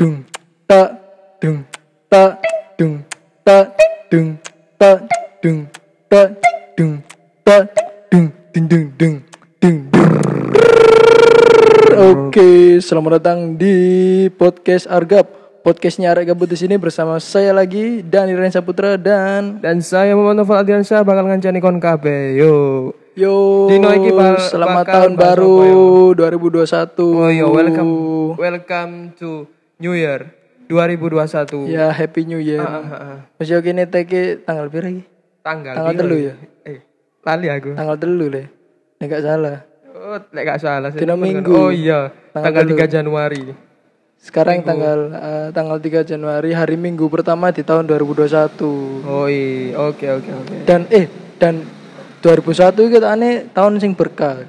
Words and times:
dung 0.00 0.24
ta 0.64 0.96
dung 1.44 1.60
ta 2.08 2.32
dung 2.80 3.04
ta 3.44 3.68
dung 4.08 4.32
ta 4.80 4.96
dung 5.44 5.68
ta 6.08 6.20
dung 6.72 7.04
ta 7.44 7.56
dung 8.08 8.32
dung 8.48 8.64
dung 8.72 8.88
dung 8.96 9.16
dung 9.60 9.80
Oke, 12.00 12.80
selamat 12.80 13.20
datang 13.20 13.60
di 13.60 13.76
podcast 14.40 14.88
Argap. 14.88 15.28
Podcastnya 15.60 16.16
Arek 16.16 16.32
Gabut 16.32 16.48
di 16.48 16.56
sini 16.56 16.80
bersama 16.80 17.20
saya 17.20 17.52
lagi 17.52 18.00
Dani 18.00 18.32
Rensa 18.32 18.64
Putra 18.64 18.96
dan 18.96 19.60
Dan 19.60 19.84
saya 19.84 20.16
Muhammad 20.16 20.40
Novel 20.40 20.64
Adiansyah 20.64 21.04
bakal 21.04 21.28
ngancani 21.28 21.60
kon 21.60 21.76
kabeh. 21.76 22.40
Yo. 22.40 22.54
Yo, 23.12 23.68
Dino 23.68 23.92
iki 23.92 24.16
selamat 24.48 24.84
tahun 24.88 25.12
baru 25.12 26.16
apa 26.16 26.40
2021. 26.40 27.04
Oh 27.04 27.28
iya, 27.28 27.44
welcome 27.44 27.92
welcome 28.40 29.12
to 29.20 29.59
New 29.80 29.96
Year 29.96 30.36
2021. 30.68 31.72
Ya, 31.72 31.90
Happy 31.90 32.28
New 32.28 32.38
Year. 32.38 32.62
Masih 33.40 33.58
oke 33.58 33.72
nih 33.72 33.88
teki 33.88 34.44
tanggal 34.46 34.70
berapa 34.70 34.86
lagi? 34.86 35.02
Tanggal 35.40 35.74
Tanggal 35.74 35.94
telu 35.96 36.16
ya? 36.20 36.34
Eh, 36.68 36.78
lali 37.24 37.46
aku. 37.50 37.74
Tanggal 37.74 37.96
telu 37.96 38.26
le. 38.28 38.42
Nek 39.00 39.06
gak 39.08 39.24
salah. 39.24 39.56
Oh, 39.90 40.20
gak 40.20 40.60
salah. 40.60 40.90
Dino 40.92 41.16
Minggu. 41.16 41.50
Oh 41.50 41.72
iya, 41.72 42.12
Tanggal 42.30 42.62
tanggal 42.68 42.86
3 42.86 42.94
Januari. 43.00 43.42
Sekarang 44.20 44.60
tanggal 44.60 44.98
eh, 45.16 45.48
tanggal 45.56 45.80
3 45.80 46.04
Januari 46.04 46.52
hari 46.52 46.76
Minggu 46.76 47.08
pertama 47.08 47.48
di 47.50 47.64
tahun 47.64 47.88
2021. 47.88 49.08
Oh 49.08 49.26
iya, 49.26 49.74
oke 49.80 50.06
oke 50.20 50.30
oke. 50.44 50.56
Dan 50.68 50.84
eh 50.92 51.08
dan 51.40 51.64
2001 52.20 52.76
itu 52.76 53.08
aneh 53.08 53.48
tahun 53.50 53.80
sing 53.80 53.96
berkah. 53.96 54.44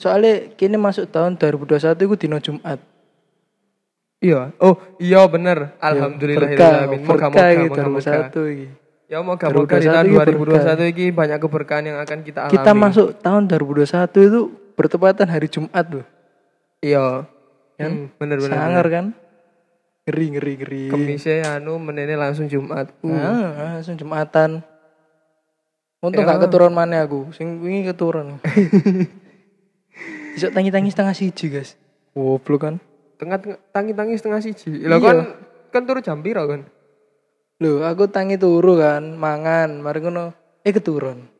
Soalnya 0.00 0.50
kini 0.56 0.80
masuk 0.80 1.06
tahun 1.12 1.36
2021 1.36 1.94
itu 1.94 2.16
dino 2.16 2.40
Jumat. 2.40 2.80
Iya. 4.22 4.54
Oh, 4.62 4.78
iya 5.02 5.26
bener. 5.26 5.74
Alhamdulillahirobbilalamin. 5.82 7.02
berkah 7.02 7.28
Moga-moga 7.34 7.46
gitu 7.58 7.74
moga-moga. 7.74 8.14
2021 8.30 8.54
iki. 8.54 8.66
Ya 9.10 9.18
moga-moga 9.20 9.74
di 9.76 9.88
tahun 9.90 10.06
2021 10.14 10.94
ini 10.94 11.04
banyak 11.10 11.38
keberkahan 11.42 11.84
yang 11.90 11.98
akan 11.98 12.18
kita 12.22 12.38
alami. 12.46 12.54
Kita 12.54 12.70
masuk 12.72 13.18
tahun 13.18 13.42
2021 13.50 14.30
itu 14.30 14.40
bertepatan 14.78 15.26
hari 15.26 15.50
Jumat 15.50 15.86
loh. 15.90 16.06
Iya. 16.78 17.26
Hmm, 17.82 18.14
bener 18.14 18.38
bener. 18.38 18.54
Sangar 18.54 18.86
kan? 18.86 19.06
Ngeri 20.06 20.26
ngeri 20.38 20.54
ngeri. 20.62 20.84
Kemisnya 20.86 21.58
anu 21.58 21.82
menene 21.82 22.14
langsung 22.14 22.46
Jumat. 22.46 22.94
Uh. 23.02 23.10
Ah, 23.10 23.78
langsung 23.82 23.98
Jumatan. 23.98 24.62
Untung 26.02 26.26
Ya. 26.26 26.34
gak 26.34 26.50
keturun 26.50 26.74
mana 26.74 27.06
aku, 27.06 27.30
sing 27.30 27.62
wingi 27.62 27.86
keturun. 27.86 28.42
Bisa 30.34 30.50
tangi-tangi 30.50 30.90
setengah 30.90 31.14
siji, 31.14 31.46
guys. 31.46 31.78
Goblok 32.10 32.66
kan. 32.66 32.74
Tengah 33.22 33.38
tangi-tangi 33.70 34.18
setengah 34.18 34.42
siji. 34.42 34.82
Lah 34.82 34.98
kan 34.98 35.30
kan 35.70 35.86
turu 35.86 36.02
jam 36.02 36.26
piro 36.26 36.42
kan? 36.42 36.66
Loh, 37.62 37.86
aku 37.86 38.10
tangi 38.10 38.34
turu 38.34 38.74
kan, 38.74 39.14
mangan, 39.14 39.78
mari 39.78 40.02
ngono. 40.02 40.34
Eh 40.66 40.74
keturun. 40.74 41.22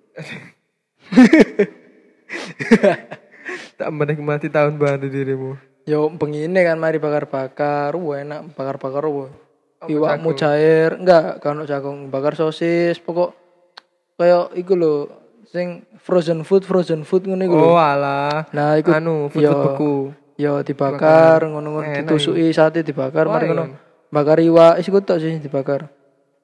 Tak 3.77 3.91
menikmati 3.91 4.47
tahun 4.47 4.79
baru 4.79 5.11
dirimu. 5.11 5.59
Yo 5.91 6.07
pengine 6.15 6.63
kan 6.63 6.79
mari 6.79 7.03
bakar-bakar, 7.03 7.91
wah 7.99 8.23
enak 8.23 8.55
bakar-bakar 8.55 9.03
wah. 9.11 9.31
Iwak 9.91 10.23
mujair, 10.23 11.03
enggak, 11.03 11.43
kan 11.43 11.59
jagung 11.67 12.07
bakar 12.07 12.39
sosis, 12.39 13.03
pokok 13.03 13.35
kayak 14.15 14.55
iku 14.55 14.79
lho, 14.79 14.95
sing 15.51 15.83
frozen 15.99 16.47
food, 16.47 16.63
frozen 16.63 17.03
food 17.03 17.27
ngono 17.27 17.43
iku. 17.43 17.59
Oh 17.59 17.75
alah. 17.75 18.47
Nah, 18.55 18.79
iku 18.79 18.95
anu 18.95 19.27
food 19.27 19.43
food 19.43 19.63
beku. 19.67 19.95
Yo 20.41 20.65
dibakar, 20.65 21.45
ngono-ngono 21.45 21.87
ditusuki 22.05 22.53
sate 22.57 22.81
dibakar, 22.81 23.29
mari 23.29 23.53
ngono. 23.53 23.77
Bakar 24.13 24.41
iwak, 24.45 24.77
is 24.81 24.89
tok 24.89 25.19
sih 25.21 25.41
dibakar. 25.41 25.89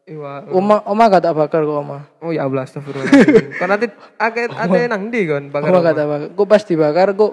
Iwa. 0.09 0.49
Oma, 0.49 0.81
oma 0.89 1.05
gak 1.13 1.29
tak 1.29 1.37
bakar 1.37 1.69
kok 1.69 1.85
oma. 1.85 2.09
Oh 2.25 2.33
ya 2.33 2.49
Allah 2.49 2.65
astagfirullah. 2.65 3.13
kan 3.61 3.69
nanti 3.69 3.93
ake 4.17 4.49
ate 4.49 4.89
nang 4.89 5.13
ndi 5.13 5.29
kon 5.29 5.53
bakar. 5.53 5.69
Oma 5.69 5.85
gak 5.85 5.97
tak 6.01 6.07
bakar. 6.09 6.29
Kok 6.33 6.49
pas 6.49 6.63
dibakar 6.65 7.09
kok 7.13 7.33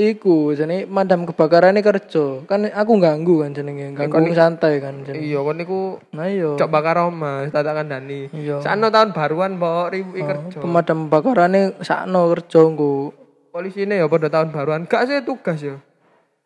iku 0.00 0.56
jenenge 0.56 0.88
madam 0.88 1.28
kebakarannya 1.28 1.84
kerja. 1.84 2.48
Kan 2.48 2.64
aku 2.72 2.92
ganggu 2.96 3.44
kan 3.44 3.52
jenenge, 3.52 3.92
ganggu 3.92 4.32
santai 4.32 4.80
kan 4.80 5.04
jenenge. 5.04 5.20
Iya 5.20 5.38
kon 5.44 5.56
niku 5.60 5.80
Nah 6.16 6.26
iya. 6.32 6.56
cok 6.56 6.72
bakar 6.72 6.96
oma, 7.04 7.44
tak 7.52 7.68
kandhani. 7.68 8.32
Iya. 8.32 8.64
Sakno 8.64 8.88
tahun 8.88 9.12
baruan 9.12 9.60
mbok 9.60 9.92
riwi 9.92 10.20
kerja. 10.24 10.58
Pemadam 10.64 11.12
kebakarannya 11.12 11.84
sakno 11.84 12.32
kerja 12.32 12.60
nggo. 12.72 13.12
Polisine 13.52 14.00
ya 14.00 14.08
pada 14.08 14.32
tahun 14.32 14.48
baruan. 14.48 14.88
Gak 14.88 15.12
sih 15.12 15.20
tugas 15.20 15.60
ya. 15.60 15.76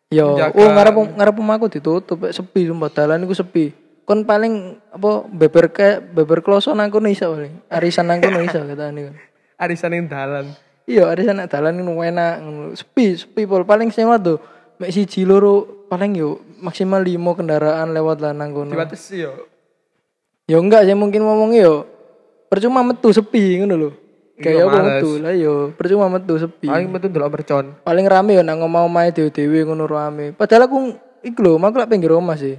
Yo, 0.09 0.33
Menjaga- 0.33 0.57
oh 0.57 0.67
ngarep 0.73 0.95
ngarep 1.21 1.35
omahku 1.37 1.65
ditutup, 1.69 2.17
sepi 2.33 2.65
sumpah 2.65 2.89
dalan 2.89 3.29
iku 3.29 3.37
sepi. 3.37 3.69
Kon 4.09 4.25
paling 4.25 4.81
apa 4.89 5.29
beber 5.29 5.69
ke 5.69 6.01
beber 6.01 6.41
kloson 6.41 6.81
aku 6.81 6.97
iso 7.05 7.29
paling. 7.29 7.61
Arisan 7.69 8.09
aku 8.09 8.25
iso 8.41 8.57
katane 8.73 9.13
kan. 9.13 9.15
Arisan 9.61 9.93
ing 9.93 10.09
dalan. 10.09 10.49
Iya, 10.89 11.13
arisan 11.13 11.37
nek 11.37 11.53
dalan 11.53 11.77
ngono 11.77 12.01
enak 12.01 12.33
ngono. 12.41 12.73
Sepi, 12.73 13.13
sepi 13.21 13.45
pol 13.45 13.69
paling 13.69 13.93
sewa 13.93 14.17
tuh. 14.17 14.41
Mek 14.81 14.89
siji 14.89 15.29
loro 15.29 15.85
paling 15.85 16.17
yo 16.17 16.41
maksimal 16.57 17.05
limo 17.05 17.37
kendaraan 17.37 17.93
lewat 17.93 18.17
lanang 18.25 18.49
kono. 18.49 18.73
Dibatasi 18.73 19.29
yo. 19.29 19.45
Yo 20.49 20.57
enggak 20.57 20.89
sih 20.89 20.97
mungkin 20.97 21.21
ngomongnya 21.21 21.69
yo 21.69 21.85
percuma 22.49 22.81
metu 22.81 23.13
sepi 23.13 23.61
ngono 23.61 23.75
lho. 23.77 23.89
Kayak 24.39 24.71
apa 24.71 24.79
metu 24.79 25.09
lah 25.19 25.33
yo 25.35 25.75
percuma 25.75 26.07
metu 26.07 26.39
sepi. 26.39 26.71
Paling 26.71 26.87
betul 26.95 27.11
delok 27.11 27.29
mercon. 27.35 27.65
paling 27.83 28.05
rame 28.07 28.31
ya 28.39 28.43
nang 28.43 28.63
omah-omahe 28.63 29.11
dhewe-dhewe 29.11 29.67
ngono 29.67 29.83
rame. 29.83 30.31
Padahal 30.31 30.71
aku 30.71 30.95
iku 31.27 31.39
lho, 31.43 31.51
omahku 31.59 31.75
lak 31.75 31.91
pinggir 31.91 32.15
omah 32.15 32.39
sih. 32.39 32.55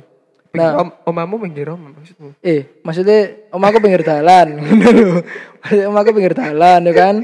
Nah, 0.51 0.83
om, 0.83 0.89
omamu 1.07 1.39
pinggir 1.47 1.71
om 1.71 1.79
maksudmu. 1.79 2.37
Eh, 2.43 2.83
maksudnya 2.83 3.49
omahku 3.55 3.79
pinggir 3.81 4.05
dalan 4.05 4.49
ngono 4.61 4.89
lho. 4.93 5.11
Maksudnya 5.65 5.87
omahku 5.89 6.11
pinggir 6.13 6.35
dalan 6.37 6.81
ya 6.85 6.93
kan. 6.93 7.17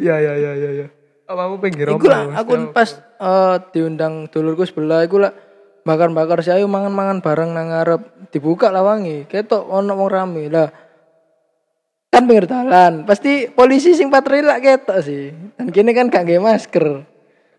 Iya 0.00 0.14
iya 0.18 0.32
iya 0.34 0.52
iya 0.58 0.70
iya. 0.82 0.86
Omamu 1.30 1.62
pinggir 1.62 1.86
om. 1.94 2.00
Iku 2.00 2.10
lah 2.10 2.34
aku 2.34 2.74
pas 2.74 2.98
eh, 2.98 3.56
diundang 3.70 4.26
dulurku 4.32 4.66
sebelah 4.66 5.06
iku 5.06 5.22
lah 5.22 5.30
bakar-bakar 5.86 6.42
si 6.42 6.50
ayo 6.50 6.66
mangan-mangan 6.66 7.22
bareng 7.22 7.54
nang 7.54 7.70
ngarep 7.70 8.32
dibuka 8.34 8.72
lawangi. 8.74 9.30
Ketok 9.30 9.70
ono 9.70 9.94
wong 9.94 10.10
rame 10.10 10.50
lah. 10.50 10.68
Kan 12.10 12.26
pinggir 12.26 12.50
dalan, 12.50 13.06
pasti 13.06 13.46
polisi 13.46 13.94
sing 13.94 14.10
patroli 14.10 14.42
lak 14.42 14.58
ketok 14.58 14.98
sih. 14.98 15.30
Dan 15.54 15.70
kini 15.70 15.94
kan 15.94 16.10
gak 16.10 16.26
masker. 16.42 17.06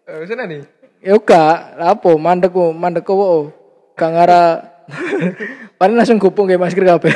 Eh, 0.04 0.28
sana 0.28 0.44
nih. 0.44 0.68
Ya 1.00 1.16
gak, 1.16 1.80
apa 1.80 2.10
mandek 2.20 2.52
ku, 2.52 2.76
mandek 2.76 3.08
ku 3.08 3.16
wo. 3.16 3.56
Gak 3.96 4.12
ngara 4.12 4.60
paling 5.80 5.96
langsung 5.96 6.20
gupung 6.20 6.52
kayak 6.52 6.60
masker 6.60 6.84
kabeh. 6.84 7.16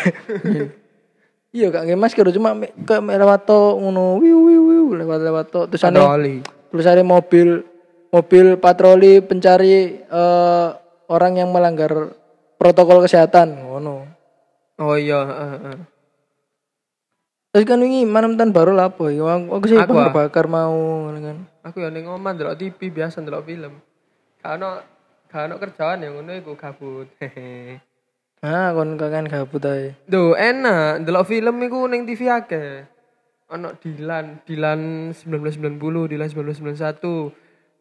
iya 1.56 1.68
gak 1.72 1.88
masker 2.00 2.24
cuma 2.35 2.56
ke 2.59 2.95
lewat 3.00 3.47
to 3.47 3.59
ngono 3.79 4.19
wiu 4.19 4.44
wiu 4.47 4.62
wiu 4.68 4.85
lewat 5.00 5.19
lewat 5.24 5.45
to 5.56 5.62
terus 5.72 5.88
Patroli. 5.88 6.44
terus 6.68 6.84
ane 6.84 7.00
mobil 7.07 7.63
mobil 8.12 8.59
patroli 8.59 9.24
pencari 9.24 10.03
eh, 10.03 10.68
orang 11.07 11.40
yang 11.40 11.56
melanggar 11.56 12.16
protokol 12.59 13.03
kesehatan 13.03 13.56
ngono. 13.59 14.07
Oh 14.79 15.00
iya, 15.00 15.24
heeh 15.24 15.50
heeh. 15.63 15.78
Terus 17.56 17.72
kan 17.72 17.80
wingi 17.80 18.04
malam 18.04 18.36
tahun 18.36 18.52
baru 18.52 18.76
lah 18.76 18.92
apa 18.92 19.16
ya? 19.16 19.24
Aku, 19.32 19.48
aku 19.56 19.66
sih 19.72 19.80
Aku, 19.80 19.96
ah. 19.96 20.12
bakar 20.12 20.44
mau 20.44 21.08
kan. 21.16 21.48
Aku 21.64 21.80
ya 21.80 21.88
ning 21.88 22.04
omah 22.04 22.36
ndelok 22.36 22.60
TV 22.60 22.92
biasa 22.92 23.24
ndelok 23.24 23.48
film. 23.48 23.80
Kano 24.44 24.84
kano 25.32 25.56
kerjaan 25.56 26.04
yang 26.04 26.20
ngono 26.20 26.36
iku 26.36 26.60
gabut. 26.60 27.08
Ah, 28.44 28.76
kon 28.76 29.00
kangen 29.00 29.32
gabut 29.32 29.64
ae. 29.64 29.96
Duh, 30.04 30.36
enak 30.36 31.08
ndelok 31.08 31.32
film 31.32 31.56
iku 31.64 31.88
ning 31.88 32.04
TV 32.04 32.28
akeh. 32.28 32.84
Ono 33.56 33.72
Dilan, 33.80 34.44
Dilan 34.44 35.16
1990, 35.16 36.12
Dilan 36.12 36.28
1991, 36.28 37.32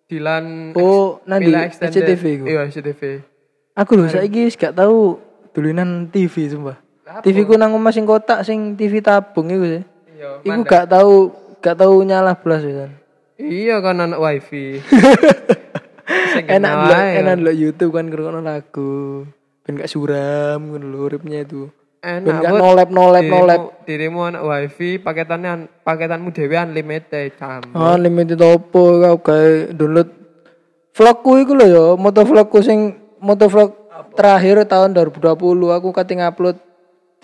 Dilan 0.07 0.45
Oh, 0.79 1.19
nanti. 1.27 1.51
SCTV 1.51 2.23
iku. 2.23 2.45
Iya, 2.47 2.71
SCTV. 2.71 3.27
Aku 3.75 3.99
lho 3.99 4.07
saiki 4.07 4.47
wis 4.47 4.55
gak 4.55 4.79
tau 4.79 5.19
dolinan 5.51 6.07
TV 6.15 6.47
sumpah. 6.47 6.84
TV 7.21 7.45
ku 7.45 7.55
nang 7.55 7.71
omah 7.71 7.91
sing 7.91 8.05
kotak 8.05 8.41
sing 8.43 8.75
TV 8.75 8.99
tabung 8.99 9.49
iku 9.49 9.67
sih. 9.67 9.83
Iya, 10.11 10.41
Iku 10.43 10.61
gak 10.65 10.89
tau 10.89 11.31
gak 11.59 11.77
tau 11.77 12.01
nyala 12.01 12.33
blas 12.35 12.63
wisan. 12.63 12.91
iya 13.35 13.79
kan 13.79 13.99
anak 13.99 14.17
wifi. 14.17 14.79
Enak 16.47 16.73
ae. 16.91 17.21
enak 17.21 17.41
lho 17.41 17.53
YouTube 17.53 17.93
kan 17.93 18.07
ngrungokno 18.07 18.41
lagu. 18.41 19.25
Ben 19.61 19.75
gak 19.75 19.89
suram 19.89 20.61
ngono 20.63 20.87
lho 20.87 20.99
uripnya 21.03 21.43
itu. 21.43 21.69
Ben 21.99 22.21
Enak 22.23 22.41
gak 22.41 22.53
Bud. 22.53 22.61
nolep 22.61 22.89
nolep 22.91 23.25
nolep. 23.25 23.61
Dirimu, 23.83 23.85
dirimu 23.85 24.21
anak 24.25 24.43
wifi, 24.43 24.91
paketannya 24.99 25.51
an- 25.51 25.69
paketanmu 25.81 26.29
dewe 26.31 26.57
unlimited 26.57 27.33
cam. 27.35 27.61
Ah 27.73 27.97
limited 27.97 28.39
opo 28.39 28.97
kau 28.99 29.17
kayak 29.23 29.73
download 29.73 30.09
vlogku 30.93 31.31
iku 31.39 31.53
lho 31.55 31.67
ya, 31.67 31.85
moto 31.97 32.23
vlogku 32.23 32.61
sing 32.61 32.93
moto 33.19 33.49
vlog 33.49 33.73
terakhir 34.15 34.63
tahun 34.65 34.95
2020 34.95 35.33
aku 35.71 35.89
kating 35.91 36.21
upload 36.21 36.55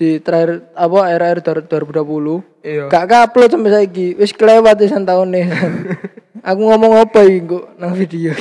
di 0.01 0.17
terakhir 0.17 0.73
apa 0.73 0.97
akhir-akhir 1.13 1.69
2020. 1.69 2.65
Iya. 2.65 2.89
Gak 2.89 3.29
upload 3.29 3.53
sampai 3.53 3.73
saiki. 3.77 4.17
Wis 4.17 4.33
kelewat 4.33 4.81
wisan 4.81 5.05
tahun 5.05 5.29
nih. 5.29 5.47
aku 6.49 6.61
ngomong 6.65 7.05
apa 7.05 7.21
iki 7.29 7.45
kok 7.45 7.65
nang 7.77 7.93
video. 7.93 8.33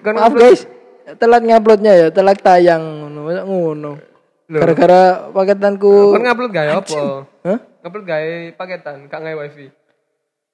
Kan 0.00 0.16
Maaf 0.16 0.32
guys. 0.32 0.64
telat 1.12 1.44
nguploadnya 1.44 1.92
ya, 1.92 2.08
telat 2.08 2.40
tayang 2.40 2.80
ngono, 2.80 3.20
ngono. 3.44 3.92
Gara-gara 4.48 5.28
paketanku 5.28 6.16
Kon 6.16 6.24
ngupload 6.24 6.52
gawe 6.56 6.70
apa? 6.80 7.00
Hah? 7.44 7.58
Ngupload 7.84 8.04
gawe 8.08 8.32
paketan, 8.56 8.96
gak 9.12 9.20
gawe 9.20 9.36
wifi. 9.44 9.68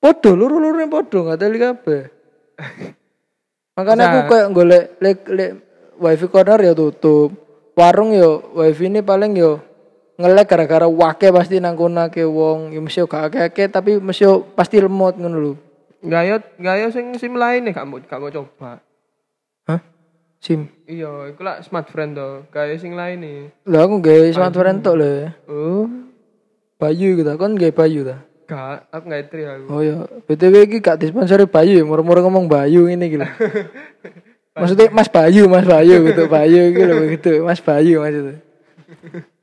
Podo 0.03 0.31
luru-luru 0.35 0.83
podo 0.91 1.31
nggak 1.31 1.39
teli 1.39 1.59
kabeh. 1.63 2.03
Makanya 3.79 4.05
aku 4.11 4.21
kayak 4.35 4.49
golek 4.51 4.85
lek 4.99 5.19
lek 5.31 5.51
wifi 6.01 6.27
corner 6.27 6.59
ya 6.59 6.75
tutup. 6.75 7.31
Warung 7.79 8.11
yo 8.11 8.51
wifi 8.59 8.91
ini 8.91 9.05
paling 9.05 9.39
yo 9.39 9.68
ngelek 10.19 10.51
gara-gara 10.51 10.87
wake 10.91 11.31
pasti 11.31 11.63
nang 11.63 11.79
kono 11.79 12.11
ke 12.11 12.27
wong 12.27 12.75
ya 12.75 12.83
mesti 12.83 13.07
gak 13.07 13.39
akeh 13.39 13.71
tapi 13.71 14.03
mesti 14.03 14.27
pasti 14.59 14.83
lemot 14.83 15.15
ngono 15.15 15.39
lho. 15.39 15.53
Gawe 16.03 16.59
gawe 16.59 16.83
sing 16.91 17.15
sim 17.23 17.39
lain 17.39 17.71
gak 17.71 17.87
mau 17.87 18.03
gak 18.03 18.19
mau 18.19 18.31
coba. 18.31 18.83
Hah? 19.71 19.81
SIM. 20.43 20.67
Iya, 20.91 21.31
iku 21.35 21.43
lah 21.47 21.63
smart 21.63 21.87
friend 21.95 22.19
to. 22.19 22.51
Gawe 22.51 22.75
sing 22.83 22.99
lain 22.99 23.23
nih. 23.23 23.39
Lah 23.71 23.87
aku 23.87 24.03
gawe 24.03 24.27
smartphone 24.35 24.83
tok 24.83 24.99
lho. 24.99 25.11
Oh, 25.47 25.87
Bayu 26.83 27.15
gitu 27.15 27.31
kan 27.39 27.55
gawe 27.55 27.73
Bayu 27.75 28.03
ta. 28.03 28.19
gak, 28.49 28.89
aku 28.89 29.05
gak 29.13 29.29
tri 29.29 29.45
aku. 29.45 29.65
Oh 29.69 29.85
ya, 29.85 30.09
BTW 30.25 30.55
iki 30.67 30.79
gak 30.81 30.99
disponsori 30.99 31.45
Bayu 31.45 31.79
ya, 31.79 31.85
murmur 31.85 32.19
ngomong 32.25 32.49
Bayu 32.49 32.89
ini 32.89 33.07
gitu. 33.13 33.27
maksudnya 34.57 34.89
Mas 34.89 35.13
Bayu, 35.13 35.47
Mas 35.53 35.69
Bayu 35.69 36.01
gitu, 36.09 36.27
Bayu 36.27 36.73
gitu 36.73 36.95
gitu, 37.13 37.31
Mas 37.45 37.61
Bayu 37.61 38.01
maksudnya. 38.01 38.41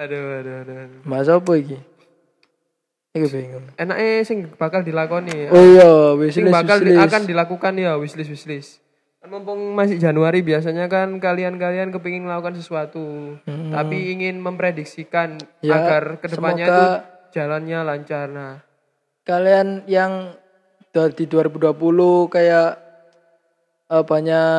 Aduh, 0.00 0.40
aduh, 0.40 0.54
aduh. 0.64 0.76
aduh. 0.80 1.00
Mas 1.04 1.28
apa 1.28 1.52
iki? 1.60 1.76
Iku 3.10 3.26
bingung. 3.28 3.66
Enaknya 3.76 4.22
sing 4.24 4.48
bakal 4.54 4.80
dilakoni. 4.80 5.50
Oh 5.52 5.60
iya, 5.60 5.90
sing 6.30 6.46
wishlist 6.48 6.54
bakal 6.54 6.78
di- 6.80 6.94
wishlist. 6.94 7.04
akan 7.04 7.22
dilakukan 7.28 7.72
ya 7.76 7.92
wishlist 8.00 8.30
wishlist. 8.30 8.70
Kan 9.20 9.28
mumpung 9.28 9.76
masih 9.76 10.00
Januari 10.00 10.40
biasanya 10.40 10.88
kan 10.88 11.20
kalian-kalian 11.20 11.92
kepingin 11.92 12.24
melakukan 12.24 12.56
sesuatu, 12.56 13.36
tapi 13.44 14.16
ingin 14.16 14.40
memprediksikan 14.40 15.36
Hmm. 15.36 15.60
Ya, 15.60 15.76
agar 15.76 16.16
ke 16.16 16.32
depannya 16.32 16.64
itu 16.64 16.84
jalannya 17.36 17.78
lancar. 17.84 18.32
Nah, 18.32 18.64
Kalian 19.20 19.84
yang 19.84 20.32
di 21.12 21.28
2020 21.28 21.76
kayak 22.32 22.80
eh, 23.90 24.04
banyak 24.06 24.50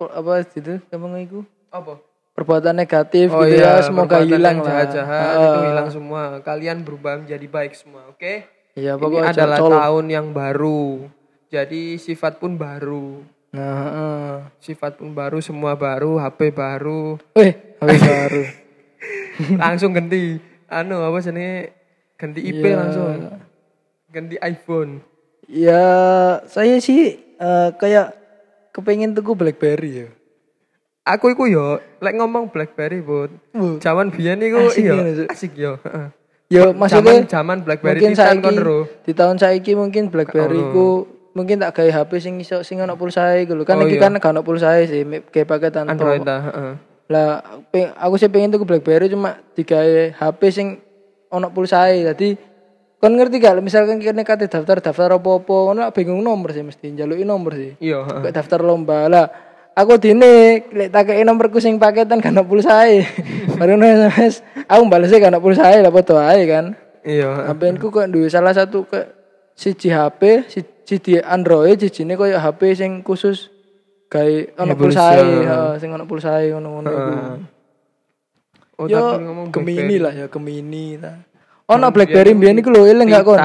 apa 0.00 0.32
gitu 0.48 0.80
ngomong 0.88 1.20
iku? 1.20 1.40
apa? 1.68 2.00
Perbuatan 2.34 2.74
negatif 2.74 3.30
Oh 3.30 3.46
gitu 3.46 3.54
iya, 3.54 3.78
ya, 3.78 3.86
semoga 3.86 4.18
hilang 4.20 4.58
yang 4.58 4.58
lah. 4.58 4.66
Jahat-jahat 4.66 5.22
Heeh. 5.30 5.44
itu 5.46 5.60
hilang 5.64 5.88
semua. 5.88 6.22
Kalian 6.42 6.82
berubah 6.82 7.22
menjadi 7.22 7.46
baik 7.46 7.72
semua, 7.72 8.10
oke? 8.10 8.34
Iya, 8.74 8.92
Ini 8.92 9.00
pokoknya 9.00 9.30
adalah 9.30 9.58
col- 9.62 9.70
tahun 9.72 10.04
yang 10.10 10.26
baru. 10.34 11.06
Jadi 11.46 11.94
sifat 11.96 12.42
pun 12.42 12.58
baru. 12.58 13.22
Nah, 13.54 13.70
heeh. 13.78 14.32
Sifat 14.58 14.98
pun 14.98 15.14
baru, 15.14 15.38
semua 15.38 15.78
baru, 15.78 16.18
HP 16.18 16.50
baru. 16.50 17.22
Eh, 17.38 17.78
habis 17.78 18.02
baru. 18.02 18.42
langsung 19.62 19.90
ganti 19.90 20.38
anu 20.66 21.02
apa 21.02 21.18
sini 21.20 21.66
ganti 22.14 22.40
IP 22.40 22.62
Iya. 22.64 22.76
langsung 22.78 23.06
ganti 24.08 24.36
iPhone 24.40 25.02
Ya, 25.44 25.84
saya 26.46 26.80
sih 26.80 27.20
eh, 27.20 27.70
kayak 27.76 28.16
kepengen 28.72 29.12
tuku 29.12 29.36
BlackBerry 29.36 29.90
ya. 29.92 30.08
Aku 31.04 31.30
iku 31.30 31.44
yo 31.44 31.66
lek 32.00 32.14
ngomong 32.14 32.48
BlackBerry 32.48 33.00
bud 33.00 33.30
zaman 33.78 34.08
biyen 34.08 34.40
iku 34.40 34.72
iya 34.74 34.92
ya, 34.96 35.24
asik 35.28 35.52
yo. 35.54 35.76
Zaman 36.46 36.76
maksudnya 36.76 37.24
zaman 37.24 37.56
BlackBerry 37.60 37.98
mungkin 37.98 38.14
saiki 38.14 38.52
di 39.02 39.12
tahun 39.12 39.36
saiki 39.36 39.72
mungkin 39.74 40.08
BlackBerry 40.08 40.60
ku 40.70 41.04
mungkin 41.32 41.58
tak 41.58 41.74
gawe 41.74 41.90
HP 41.92 42.10
sing 42.20 42.34
iso 42.38 42.62
sing 42.62 42.78
ono 42.78 42.94
pulsae 42.94 43.42
gitu 43.42 43.58
kan 43.62 43.76
Oh, 43.76 43.84
iki 43.84 43.98
iya. 43.98 44.06
kan 44.06 44.14
gak 44.14 44.30
ono 44.30 44.40
pulsae 44.40 44.86
sih 44.86 45.02
kayak 45.28 45.44
paketan 45.44 45.90
Android 45.90 46.22
lah 46.22 46.40
heeh. 46.46 46.72
lah 47.04 47.28
pe- 47.68 47.90
aku 47.92 48.14
sih 48.16 48.30
pengen 48.30 48.54
tuku 48.54 48.62
BlackBerry 48.62 49.10
cuma 49.10 49.42
digawe 49.52 50.14
HP 50.14 50.40
sing 50.48 50.68
ono 51.28 51.50
pulsae 51.50 52.06
jadi 52.06 52.38
kon 52.96 53.12
ngerti 53.12 53.36
gak? 53.36 53.60
Misalkan 53.60 54.00
kene 54.00 54.22
kate 54.22 54.46
daftar 54.46 54.80
daftar 54.80 55.12
apa-apa 55.12 55.74
ono 55.74 55.82
bingung 55.90 56.22
nomor 56.22 56.54
sih 56.54 56.62
mesti 56.62 56.88
njaluki 56.88 57.20
nomor 57.20 57.52
sih. 57.52 57.76
Iya 57.76 58.00
heeh. 58.00 58.32
Daftar 58.32 58.64
lomba. 58.64 59.04
Lah 59.12 59.26
aku 59.74 59.98
dine 59.98 60.32
lek 60.68 60.88
tak 60.88 61.02
kei 61.08 61.22
nomorku 61.22 61.58
sing 61.58 61.76
paketan 61.76 62.18
gak 62.18 62.30
ono 62.30 62.42
pulsae 62.42 63.02
baru 63.58 63.74
SMS 63.76 64.34
aku 64.64 64.82
balesnya 64.86 65.18
gak 65.20 65.30
ono 65.30 65.40
pulsae 65.40 65.78
lah 65.78 65.90
foto 65.90 66.14
ae 66.16 66.42
kan 66.44 66.74
iya 67.02 67.28
heeh. 67.44 67.50
HP 67.50 67.76
ku 67.76 67.90
kok 67.90 68.06
duwe 68.06 68.26
salah 68.26 68.50
satu 68.50 68.82
ke 68.84 69.00
siji 69.52 69.88
HP 69.88 70.46
si- 70.46 70.72
siji 70.82 71.18
Android 71.18 71.76
sijine 71.76 72.14
koyo 72.14 72.36
HP 72.36 72.74
sing 72.74 72.90
khusus 73.00 73.50
gawe 74.06 74.34
ono 74.56 74.72
Ya, 74.72 74.76
pulsae 74.76 75.18
pulsa. 75.18 75.42
heeh 75.44 75.72
sing 75.76 75.90
ono 75.90 76.04
pulsae 76.04 76.44
ngono-ngono 76.48 76.88
iku. 76.88 77.12
oh 78.74 78.86
Yo 78.86 78.98
tapi 79.12 79.22
ngomong 79.22 79.46
Gemini 79.50 79.96
lah 79.98 80.12
ya 80.12 80.26
Gemini 80.26 80.98
ta. 80.98 81.14
Ono 81.66 81.86
BlackBerry 81.88 82.30
mbiyen 82.32 82.58
iku 82.58 82.68
lho 82.68 82.84
eling 82.84 83.08
gak 83.08 83.24
kon? 83.24 83.40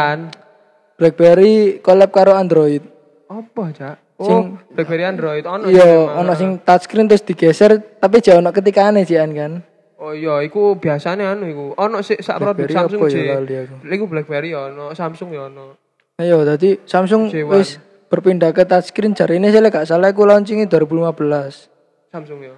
BlackBerry 0.95 1.53
collab 1.79 2.09
karo 2.09 2.33
Android. 2.33 2.83
apa 3.25 3.63
cak 3.71 3.95
Sing- 4.19 4.59
oh 4.59 4.75
BlackBerry 4.75 5.05
Android 5.07 5.43
ono 5.47 5.71
Iya, 5.71 5.79
sih 5.79 5.95
ono 6.19 6.31
sing 6.35 6.49
touchscreen 6.59 7.07
terus 7.07 7.23
digeser 7.23 7.79
tapi 8.03 8.19
jauh 8.19 8.43
ono 8.43 8.51
ketikane 8.51 9.07
jian 9.07 9.31
kan. 9.31 9.63
Oh 9.99 10.11
iya, 10.15 10.43
iku 10.43 10.75
biasanya 10.79 11.35
anu 11.35 11.47
iku. 11.47 11.65
Ono 11.75 11.99
sik 12.03 12.19
sak 12.23 12.39
produk 12.39 12.67
Samsung 12.67 13.07
ya 13.07 13.39
sih. 13.39 13.95
Iku 13.95 14.07
BlackBerry 14.07 14.51
ya 14.51 14.71
ono, 14.71 14.91
Samsung 14.91 15.31
ya 15.31 15.47
ono. 15.47 15.75
Ayo 16.19 16.43
tadi 16.43 16.75
Samsung 16.83 17.31
J1. 17.31 17.47
wis 17.47 17.79
berpindah 18.11 18.51
ke 18.51 18.67
touchscreen 18.67 19.15
jari 19.15 19.39
ini 19.39 19.55
saya 19.55 19.71
gak 19.71 19.87
salah 19.87 20.11
aku 20.11 20.27
launchingnya 20.27 20.67
2015. 20.67 22.11
Samsung 22.11 22.39
ya. 22.43 22.55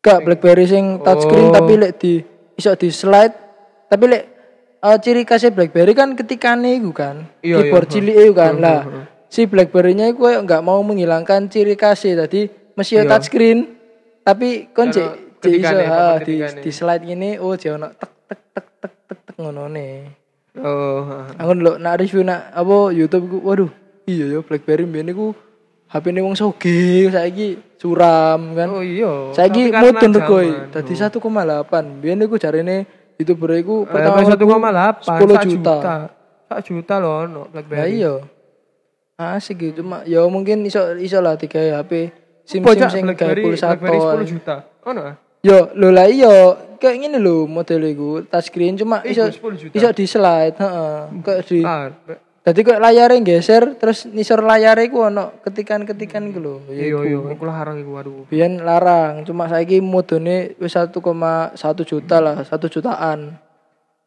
Gak 0.00 0.24
BlackBerry 0.24 0.64
sing 0.64 1.00
touchscreen 1.04 1.48
Oh. 1.48 1.52
tapi 1.52 1.72
lek 1.76 1.92
di 2.00 2.24
iso 2.56 2.72
di 2.76 2.88
slide 2.88 3.36
tapi 3.92 4.04
lek 4.08 4.22
eh, 4.80 4.96
ciri 5.00 5.28
khasnya 5.28 5.52
BlackBerry 5.52 5.92
kan 5.92 6.16
ketikane 6.16 6.76
iku 6.80 6.92
kan. 6.96 7.28
Iya, 7.44 7.68
keyboard 7.68 7.88
iya. 7.88 7.92
cilik 7.92 8.16
kan. 8.32 8.54
Lah 8.60 8.80
si 9.32 9.48
BlackBerry-nya 9.48 10.12
kayak 10.12 10.44
nggak 10.44 10.60
mau 10.60 10.80
menghilangkan 10.82 11.48
ciri 11.48 11.72
khasnya 11.72 12.22
tadi 12.22 12.44
mesti 12.76 12.92
yo 12.92 13.02
Iya. 13.02 13.10
touchscreen 13.10 13.58
tapi 14.20 14.68
kon 14.70 14.86
Ono 14.86 14.94
cek 14.94 15.08
cek 15.40 15.52
iso 15.54 15.72
di 15.72 15.84
ketikane. 16.36 16.60
di 16.60 16.70
slide 16.70 17.02
gini 17.02 17.30
oh 17.36 17.56
jauh 17.56 17.74
ono 17.74 17.88
tek 17.90 18.12
tek 18.22 18.40
tek 18.52 18.66
tek 18.78 18.94
tek 19.02 19.18
tek 19.24 19.36
ngono 19.38 19.64
nih. 19.66 19.94
Oh. 20.54 21.32
Aku 21.32 21.50
ndelok 21.50 21.80
nak 21.80 21.96
review 21.96 22.20
nak 22.22 22.52
apa 22.52 22.76
YouTube 22.92 23.24
ku 23.26 23.38
waduh 23.40 23.72
iya 24.04 24.28
ya 24.28 24.38
BlackBerry 24.38 24.84
mbiyen 24.84 25.08
iku 25.10 25.32
HP 25.88 26.04
ne 26.08 26.20
wong 26.20 26.32
soge 26.32 27.08
saiki 27.08 27.56
suram 27.74 28.52
kan. 28.52 28.68
Oh 28.68 28.80
iya. 28.80 29.32
Saiki 29.32 29.68
Tapi 29.68 29.72
karena 29.72 29.88
mudun 29.90 30.12
regoi 30.14 30.48
zaman. 30.48 30.68
dadi 30.70 30.92
1,8. 30.92 32.00
Biyen 32.00 32.20
iku 32.22 32.36
jarene 32.36 32.76
YouTuber 33.16 33.50
iku 33.56 33.76
Eh, 33.82 33.90
pertama 33.90 34.20
1,8 34.22 35.08
10 35.08 35.08
sak 35.30 35.44
juta. 35.46 35.74
Sak 36.46 36.60
juta 36.62 36.94
loh 36.96 37.24
Lah 37.24 37.44
BlackBerry. 37.50 37.96
iya. 37.98 38.14
Asik 39.38 39.56
gitu 39.62 39.86
cuma 39.86 40.02
ya 40.02 40.26
mungkin 40.26 40.66
iso 40.66 40.98
iso 40.98 41.22
lah 41.22 41.38
tiga 41.38 41.58
HP 41.78 42.10
sim 42.42 42.60
sim 42.60 42.88
sing 42.90 43.04
gawe 43.06 43.34
pulsa 43.38 43.78
to. 43.78 43.86
10 43.86 44.26
juta. 44.26 44.56
Ono 44.90 45.00
ah? 45.06 45.14
Yo 45.42 45.70
lho 45.74 45.88
lah 45.94 46.06
iya 46.06 46.34
kayak 46.78 46.98
gini 46.98 47.18
lho 47.18 47.46
model 47.46 47.82
iku 47.86 48.08
touchscreen 48.26 48.74
cuma 48.74 49.02
Iku 49.02 49.10
iso 49.10 49.24
10 49.30 49.62
juta. 49.62 49.74
iso 49.78 49.88
di 49.94 50.04
slide 50.06 50.56
heeh. 50.58 50.96
Kayak 51.22 51.40
di 51.46 51.58
Ah, 51.62 51.86
Dadi 52.42 52.66
kok 52.66 52.82
layare 52.82 53.22
geser 53.22 53.78
terus 53.78 54.02
nisor 54.10 54.42
layare 54.42 54.90
iku 54.90 55.06
ono 55.06 55.38
ketikan-ketikan 55.46 56.26
iku 56.26 56.38
lho. 56.42 56.54
Ya 56.74 56.90
iya 56.90 56.98
iya, 57.06 57.18
aku 57.22 57.46
larang 57.46 57.78
iku 57.78 57.90
waduh. 57.94 58.26
Biyen 58.26 58.66
larang, 58.66 59.22
cuma 59.22 59.46
saiki 59.46 59.78
modone 59.78 60.58
wis 60.58 60.74
1,1 60.74 60.90
juta 61.86 62.16
lah, 62.18 62.42
1 62.42 62.50
jutaan. 62.66 63.38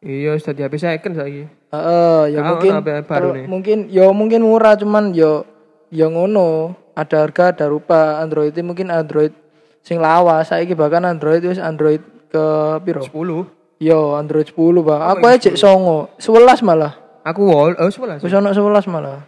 Iya, 0.04 0.36
sudah 0.38 0.54
di 0.54 0.62
HP 0.64 0.76
second 0.76 1.14
saiki. 1.16 1.44
Heeh, 1.72 2.20
ya 2.32 2.40
Nah, 2.40 2.48
mungkin 2.56 2.72
baru 3.04 3.30
nih. 3.34 3.46
mungkin 3.48 3.78
ya 3.90 4.06
mungkin 4.12 4.42
murah 4.44 4.76
cuman 4.76 5.16
yo 5.16 5.44
ya 5.90 6.08
ngono. 6.08 6.76
Ada 6.96 7.28
harga 7.28 7.52
ada 7.52 7.66
rupa 7.68 8.24
Android 8.24 8.56
itu 8.56 8.64
mungkin 8.64 8.88
Android 8.88 9.36
sing 9.84 10.00
lawas 10.00 10.48
saiki 10.48 10.72
bahkan 10.72 11.04
Android 11.04 11.44
wis 11.44 11.60
Android 11.60 12.00
ke 12.32 12.46
piro? 12.84 13.04
10. 13.04 13.84
Yo 13.84 14.16
Android 14.16 14.48
10, 14.48 14.56
Bang. 14.80 15.04
Aku 15.04 15.24
aja 15.28 15.52
cek 15.52 15.60
songo, 15.60 16.08
11 16.16 16.64
malah. 16.64 16.96
Aku 17.28 17.44
wall, 17.44 17.76
oh 17.76 17.92
11. 17.92 18.24
Wis 18.24 18.32
ono 18.32 18.56
11 18.56 18.88
malah. 18.88 19.28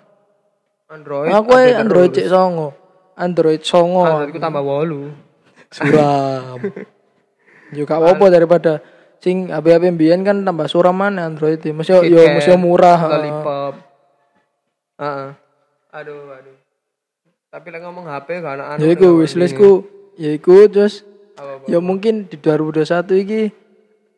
Android. 0.88 1.28
Aku 1.36 1.52
ae 1.52 1.76
Android 1.76 2.16
cek 2.16 2.32
songo. 2.32 2.72
Android 3.20 3.60
songo. 3.60 4.08
Androidku 4.08 4.40
tambah 4.40 4.64
8. 4.64 5.76
Suram. 5.76 6.58
Yo 7.76 7.84
gak 7.84 8.00
apa-apa 8.00 8.26
daripada 8.32 8.80
sing 9.18 9.50
HP-HP 9.50 9.84
mbiyen 9.92 10.22
kan 10.22 10.42
tambah 10.42 10.66
suram 10.66 10.94
mana 10.94 11.26
Android 11.26 11.58
itu. 11.58 11.72
Mesti 11.72 11.92
yo 12.06 12.22
mesti 12.30 12.54
murah. 12.54 12.98
heeh. 12.98 13.12
Lollipop. 13.12 13.74
Heeh. 14.98 15.30
Aduh, 15.94 16.20
aduh. 16.30 16.56
Tapi 17.48 17.68
lek 17.70 17.82
ngomong 17.82 18.06
HP 18.06 18.28
gak 18.40 18.54
ana 18.54 18.64
anu. 18.72 18.80
Ya 18.80 18.92
iku 18.92 19.18
wishlistku 19.18 19.88
ya 20.16 20.30
iku 20.32 20.68
terus 20.68 21.02
ya 21.66 21.78
mungkin 21.80 22.26
di 22.26 22.36
2021 22.36 22.86
iki 23.24 23.42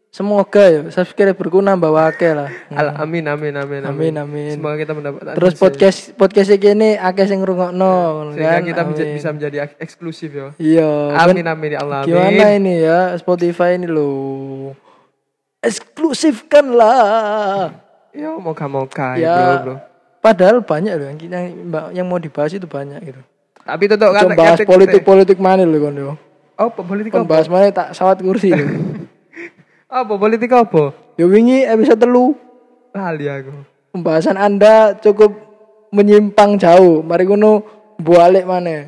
semoga 0.09 0.65
ya 0.65 0.81
subscriberku 0.89 1.61
nambah 1.61 1.93
wakil 1.93 2.33
lah. 2.35 2.51
Al 2.73 2.97
amin 2.97 3.29
amin 3.29 3.53
amin 3.53 3.81
Amin 3.85 4.13
amin. 4.17 4.57
Semoga 4.57 4.75
kita 4.75 4.91
mendapat 4.91 5.37
Terus 5.37 5.53
podcast 5.53 5.99
podcast 6.17 6.49
ini 6.49 6.97
akeh 6.97 7.29
sing 7.29 7.39
ngrungokno 7.39 7.91
ngono 8.17 8.31
sehingga 8.33 8.57
kan. 8.57 8.63
kita 8.65 8.81
Amin. 8.81 9.13
bisa 9.13 9.29
menjadi 9.29 9.57
ek- 9.69 9.77
eksklusif 9.79 10.31
ya. 10.33 10.47
Iya. 10.57 10.89
Amin 11.15 11.45
amin 11.45 11.69
ya 11.69 11.79
Allah 11.79 11.97
amin. 12.01 12.09
Gimana 12.09 12.45
ini 12.51 12.73
ya 12.81 13.13
Spotify 13.15 13.77
ini 13.77 13.85
loh. 13.85 14.73
Eksklusifkanlah. 15.59 17.71
Ya 18.15 18.29
moga-moga 18.35 19.15
Ya. 19.15 19.19
ya 19.19 19.35
bro, 19.37 19.55
bro. 19.63 19.75
Padahal 20.19 20.57
banyak 20.63 20.93
loh 20.99 21.05
yang, 21.11 21.19
yang 21.19 21.45
yang 21.95 22.05
mau 22.07 22.19
dibahas 22.19 22.51
itu 22.51 22.67
banyak 22.67 22.99
gitu. 23.03 23.21
Tapi 23.63 23.83
tetap 23.87 24.11
Coba 24.11 24.35
bahas 24.35 24.59
politik-politik 24.63 25.39
mana 25.39 25.63
loh 25.63 25.79
kon 25.79 25.95
yo. 25.95 26.11
Oh, 26.59 26.67
politik 26.71 27.15
apa? 27.15 27.23
bahas 27.23 27.47
mana 27.47 27.71
tak 27.71 27.95
sawat 27.95 28.19
kursi. 28.19 28.51
Apa 29.89 30.21
politik 30.21 30.53
apa? 30.53 30.93
Yo 31.17 31.25
wingi 31.25 31.65
episode 31.65 31.97
telu 31.97 32.37
Lali 32.93 33.25
aku. 33.25 33.65
pembahasan 33.89 34.37
Anda 34.37 34.93
cukup 34.93 35.33
menyimpang 35.89 36.61
jauh. 36.61 37.01
Mari 37.01 37.25
ngono 37.25 37.65
balik 37.97 38.45
mana? 38.45 38.85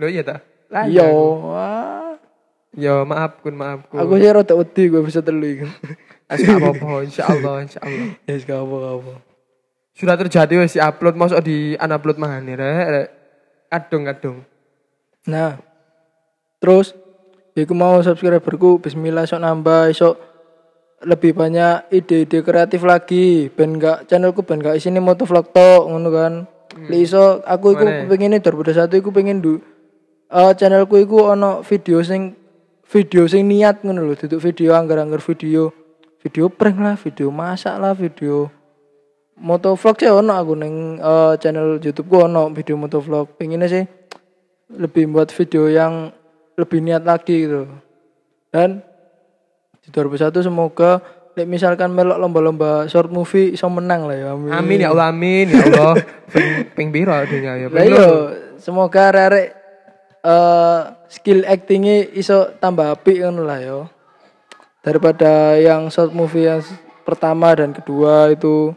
Lo 0.00 0.08
iya 0.08 0.24
tak? 0.24 0.40
Lali 0.72 0.96
Yo, 2.76 3.00
aku. 3.00 3.08
Ya 3.08 3.08
maaf 3.08 3.32
kun 3.40 3.54
maaf 3.56 3.80
kun. 3.88 3.96
Aku 4.04 4.20
sih 4.20 4.28
rada 4.28 4.52
wedi 4.52 4.82
gue 4.92 5.00
bisa 5.00 5.24
telu 5.24 5.48
iku. 5.48 5.66
Ah, 6.28 6.36
nggak 6.36 6.58
apa-apa 6.60 7.06
insyaallah 7.08 7.56
insyaallah. 7.64 8.06
Ya 8.28 8.32
wis 8.36 8.44
gak 8.44 8.60
apa-apa. 8.60 9.14
Sudah 9.96 10.16
terjadi 10.20 10.54
wes 10.60 10.76
di 10.76 10.80
upload 10.84 11.16
masuk 11.16 11.40
di 11.40 11.72
unupload 11.80 12.20
mana 12.20 12.42
rek 12.44 12.88
rek. 12.92 13.08
Kadung-kadung. 13.72 14.44
Nah, 15.24 15.56
terus 16.60 16.92
iku 17.56 17.72
mau 17.72 18.04
subscriberku 18.04 18.84
bismillah 18.84 19.24
sok 19.24 19.40
nambah 19.40 19.88
sok 19.96 20.16
lebih 21.08 21.32
banyak 21.32 21.88
ide-ide 21.92 22.44
kreatif 22.44 22.84
lagi 22.84 23.48
ben 23.52 23.80
gak 23.80 24.04
channelku 24.04 24.44
ben 24.44 24.60
gak 24.60 24.76
isine 24.76 25.00
motovlog 25.00 25.48
tok 25.48 25.88
ngono 25.88 26.08
kan. 26.12 26.34
Li 26.92 27.08
iso 27.08 27.40
aku 27.40 27.72
iku 27.72 27.88
pengen 28.04 28.36
2021 28.44 29.00
iku 29.00 29.08
pengen 29.14 29.40
du 29.40 29.62
eh 30.28 30.52
channelku 30.58 31.00
iku 31.00 31.32
ono 31.32 31.64
video 31.64 32.04
sing 32.04 32.36
video 32.90 33.26
sing 33.26 33.46
niat 33.50 33.82
ngono 33.82 34.06
lho, 34.06 34.14
duduk 34.14 34.40
video 34.42 34.74
anggar-anggar 34.74 35.22
video. 35.22 35.74
Video 36.22 36.50
prank 36.50 36.78
lah, 36.82 36.94
video 36.98 37.30
masak 37.30 37.78
lah, 37.78 37.94
video 37.94 38.50
motovlog 39.36 40.00
sih 40.00 40.08
ono 40.08 40.32
aku 40.32 40.56
neng 40.56 40.96
eh, 40.96 41.34
channel 41.36 41.76
YouTube 41.76 42.08
ku 42.08 42.24
ono 42.24 42.50
video 42.50 42.74
motovlog. 42.80 43.36
Pengennya 43.36 43.68
sih 43.68 43.84
lebih 44.74 45.12
buat 45.12 45.30
video 45.30 45.70
yang 45.70 46.10
lebih 46.56 46.80
niat 46.82 47.04
lagi 47.04 47.46
gitu. 47.46 47.68
Dan 48.50 48.80
di 49.84 49.88
2001 49.92 50.42
semoga 50.42 50.98
Lek 51.36 51.44
misalkan 51.44 51.92
melok 51.92 52.16
lomba-lomba 52.16 52.88
short 52.88 53.12
movie 53.12 53.52
iso 53.52 53.68
menang 53.68 54.08
lah 54.08 54.16
ya. 54.16 54.26
Amin. 54.32 54.50
Amin 54.56 54.78
ya 54.80 54.88
Allah 54.88 55.12
amin 55.12 55.52
ya 55.52 55.68
Allah. 55.68 55.94
ping 56.32 56.48
ping 56.72 56.88
piro 56.88 57.12
dunia 57.28 57.60
ya. 57.60 57.68
Lah 57.68 57.84
Ping 57.84 57.92
iya, 57.92 58.08
semoga 58.56 59.12
arek 59.12 59.52
eh 60.24 60.80
skill 61.08 61.46
actingnya 61.46 62.06
iso 62.14 62.54
tambah 62.58 62.92
apik 62.94 63.22
ngono 63.22 63.42
lah 63.46 63.58
ya. 63.60 63.78
Daripada 64.82 65.58
yang 65.58 65.90
short 65.90 66.14
movie 66.14 66.46
yang 66.46 66.62
pertama 67.02 67.54
dan 67.54 67.74
kedua 67.74 68.30
itu 68.30 68.74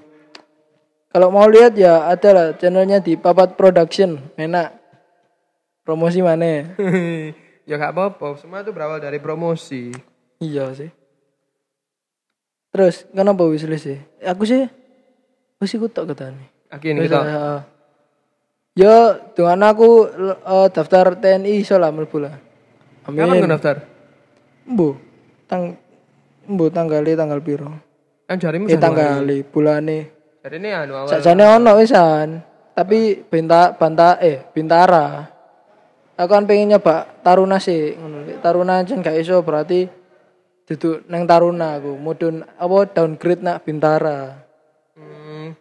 kalau 1.10 1.34
mau 1.34 1.50
lihat 1.50 1.74
ya 1.74 2.06
ada 2.06 2.30
lah 2.34 2.48
channelnya 2.54 3.02
di 3.02 3.18
Papat 3.18 3.58
Production. 3.58 4.22
Enak. 4.38 4.78
Promosi 5.82 6.22
mana? 6.22 6.70
ya 7.70 7.76
gak 7.82 7.94
apa-apa, 7.98 8.38
semua 8.38 8.62
itu 8.62 8.70
berawal 8.70 9.02
dari 9.02 9.18
promosi. 9.18 9.90
iya 10.38 10.70
sih. 10.78 10.94
Terus 12.70 13.10
kenapa 13.10 13.42
wishlist 13.50 13.90
sih? 13.90 14.00
Aku 14.22 14.46
sih 14.46 14.70
wis 15.58 15.74
iku 15.74 15.90
tok 15.90 16.14
ketane. 16.14 16.54
Akhirnya 16.70 17.02
kita 17.10 17.22
Ya, 18.80 19.20
dengan 19.36 19.68
aku 19.68 20.08
eh, 20.08 20.68
daftar 20.72 21.20
TNI 21.20 21.60
iso 21.60 21.76
lah 21.76 21.92
mlebu 21.92 22.24
lah. 22.24 22.40
kapan 23.04 23.28
Amin. 23.28 23.52
daftar? 23.52 23.84
Mbu. 24.64 24.90
Tang 25.52 25.76
Mbu 26.48 26.66
tanggali 26.72 27.12
tanggal 27.14 27.44
piro? 27.44 27.70
Kan 28.24 28.40
jarimu 28.40 28.72
Eh 28.72 28.80
tanggali 28.80 29.44
bulane. 29.44 30.00
Ini 30.48 30.70
anu 30.72 30.96
awal. 30.96 31.12
Sakjane 31.12 31.44
ono 31.44 31.72
wisan. 31.76 32.40
Tapi 32.72 33.20
benta 33.28 33.76
banta 33.76 34.16
eh 34.24 34.48
bintara. 34.56 35.28
Aku 36.16 36.30
kan 36.32 36.48
pengen 36.48 36.74
nyoba 36.74 37.20
taruna 37.20 37.60
sih 37.60 38.00
ngono. 38.00 38.40
Taruna 38.40 38.82
jen 38.88 39.04
gak 39.04 39.20
iso 39.20 39.44
berarti 39.44 39.92
duduk 40.66 41.04
neng 41.12 41.28
taruna 41.28 41.78
aku. 41.78 42.00
Mudun 42.00 42.48
apa 42.48 42.78
downgrade 42.96 43.44
nak 43.44 43.68
bintara. 43.68 44.40
Hmm. 44.96 45.52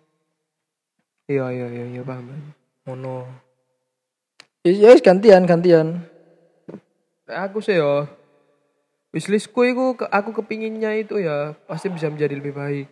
Iya 1.26 1.50
iya 1.50 1.66
iya 1.66 1.84
iya 1.98 2.02
paham. 2.06 2.54
Ngono. 2.88 3.28
Ya 4.64 4.88
wis 4.88 5.04
gantian 5.04 5.44
gantian. 5.44 6.08
Aku 7.28 7.60
sih 7.60 7.76
ya 7.76 8.08
wishlistku 9.12 9.64
itu 9.64 9.84
aku 10.12 10.30
kepinginnya 10.40 10.92
itu 10.96 11.20
ya 11.20 11.56
pasti 11.64 11.88
bisa 11.88 12.12
menjadi 12.12 12.36
lebih 12.36 12.52
baik 12.52 12.88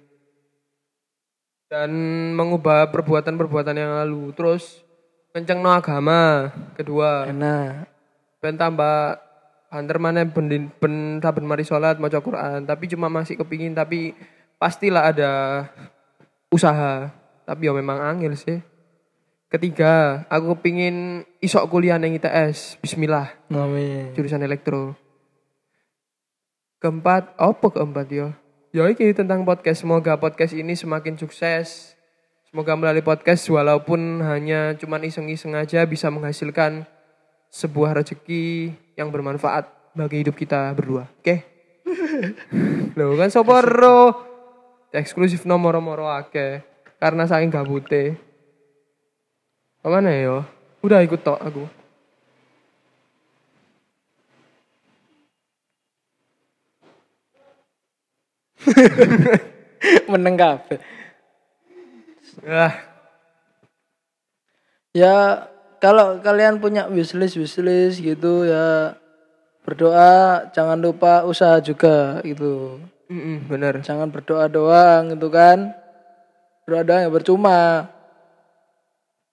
dan 1.68 1.90
mengubah 2.32 2.88
perbuatan-perbuatan 2.88 3.76
yang 3.76 3.92
lalu 4.04 4.32
terus 4.32 4.80
kenceng 5.36 5.60
no 5.60 5.74
agama 5.74 6.48
kedua 6.78 7.28
Enak. 7.28 7.90
ben 8.40 8.56
tambah 8.56 9.20
banter 9.68 9.98
mana 10.00 10.24
ben 10.24 10.72
ben 10.80 11.20
saben 11.20 11.44
mari 11.44 11.66
sholat 11.66 12.00
maca 12.00 12.22
Quran 12.22 12.64
tapi 12.64 12.88
cuma 12.88 13.12
masih 13.12 13.36
kepingin 13.36 13.76
tapi 13.76 14.16
pastilah 14.56 15.12
ada 15.12 15.32
usaha 16.48 17.12
tapi 17.44 17.68
ya 17.68 17.76
memang 17.76 18.00
angel 18.00 18.32
sih 18.38 18.62
ketiga 19.46 20.26
aku 20.26 20.58
kepingin 20.58 21.22
isok 21.38 21.70
kuliah 21.70 21.98
neng 22.02 22.18
ITS 22.18 22.82
Bismillah 22.82 23.30
Amin. 23.50 24.10
jurusan 24.18 24.42
elektro. 24.42 24.98
Keempat, 26.82 27.32
apa 27.40 27.66
keempat 27.72 28.06
ya? 28.12 28.28
Ya 28.74 28.84
ini 28.92 29.16
tentang 29.16 29.48
podcast. 29.48 29.80
Semoga 29.80 30.20
podcast 30.20 30.52
ini 30.52 30.76
semakin 30.76 31.16
sukses. 31.16 31.96
Semoga 32.52 32.76
melalui 32.76 33.00
podcast 33.00 33.48
walaupun 33.48 34.20
hanya 34.20 34.76
cuman 34.76 35.00
iseng-iseng 35.08 35.56
aja 35.56 35.80
bisa 35.88 36.12
menghasilkan 36.12 36.84
sebuah 37.48 37.96
rezeki 37.96 38.76
yang 38.94 39.08
bermanfaat 39.08 39.72
bagi 39.96 40.20
hidup 40.20 40.36
kita 40.36 40.76
berdua. 40.76 41.08
Oke? 41.24 41.42
Loh 42.98 43.16
kan 43.16 43.32
soporo 43.32 44.12
eksklusif 44.92 45.48
nomor-nomor 45.48 46.04
ake 46.20 46.60
karena 47.00 47.24
saking 47.24 47.48
gabute. 47.48 48.25
Ke 49.86 49.94
mana 49.94 50.10
ya? 50.10 50.42
Udah 50.82 50.98
ikut 50.98 51.22
tok 51.22 51.38
aku. 51.38 51.62
Meneng 60.10 60.34
kabeh. 60.34 60.82
Ah, 62.42 62.74
Ya 64.90 65.46
kalau 65.78 66.18
kalian 66.18 66.58
punya 66.58 66.90
wishlist 66.90 67.38
wishlist 67.38 68.02
gitu 68.02 68.42
ya 68.42 68.98
berdoa 69.62 70.50
jangan 70.50 70.82
lupa 70.82 71.22
usaha 71.22 71.62
juga 71.62 72.18
gitu. 72.26 72.82
mm-mm, 73.06 73.46
bener. 73.46 73.86
Jangan 73.86 74.10
berdoa 74.10 74.50
doang 74.50 75.14
gitu 75.14 75.30
kan. 75.30 75.78
Berdoa 76.66 76.82
doang 76.82 77.02
ya 77.06 77.10
percuma. 77.14 77.62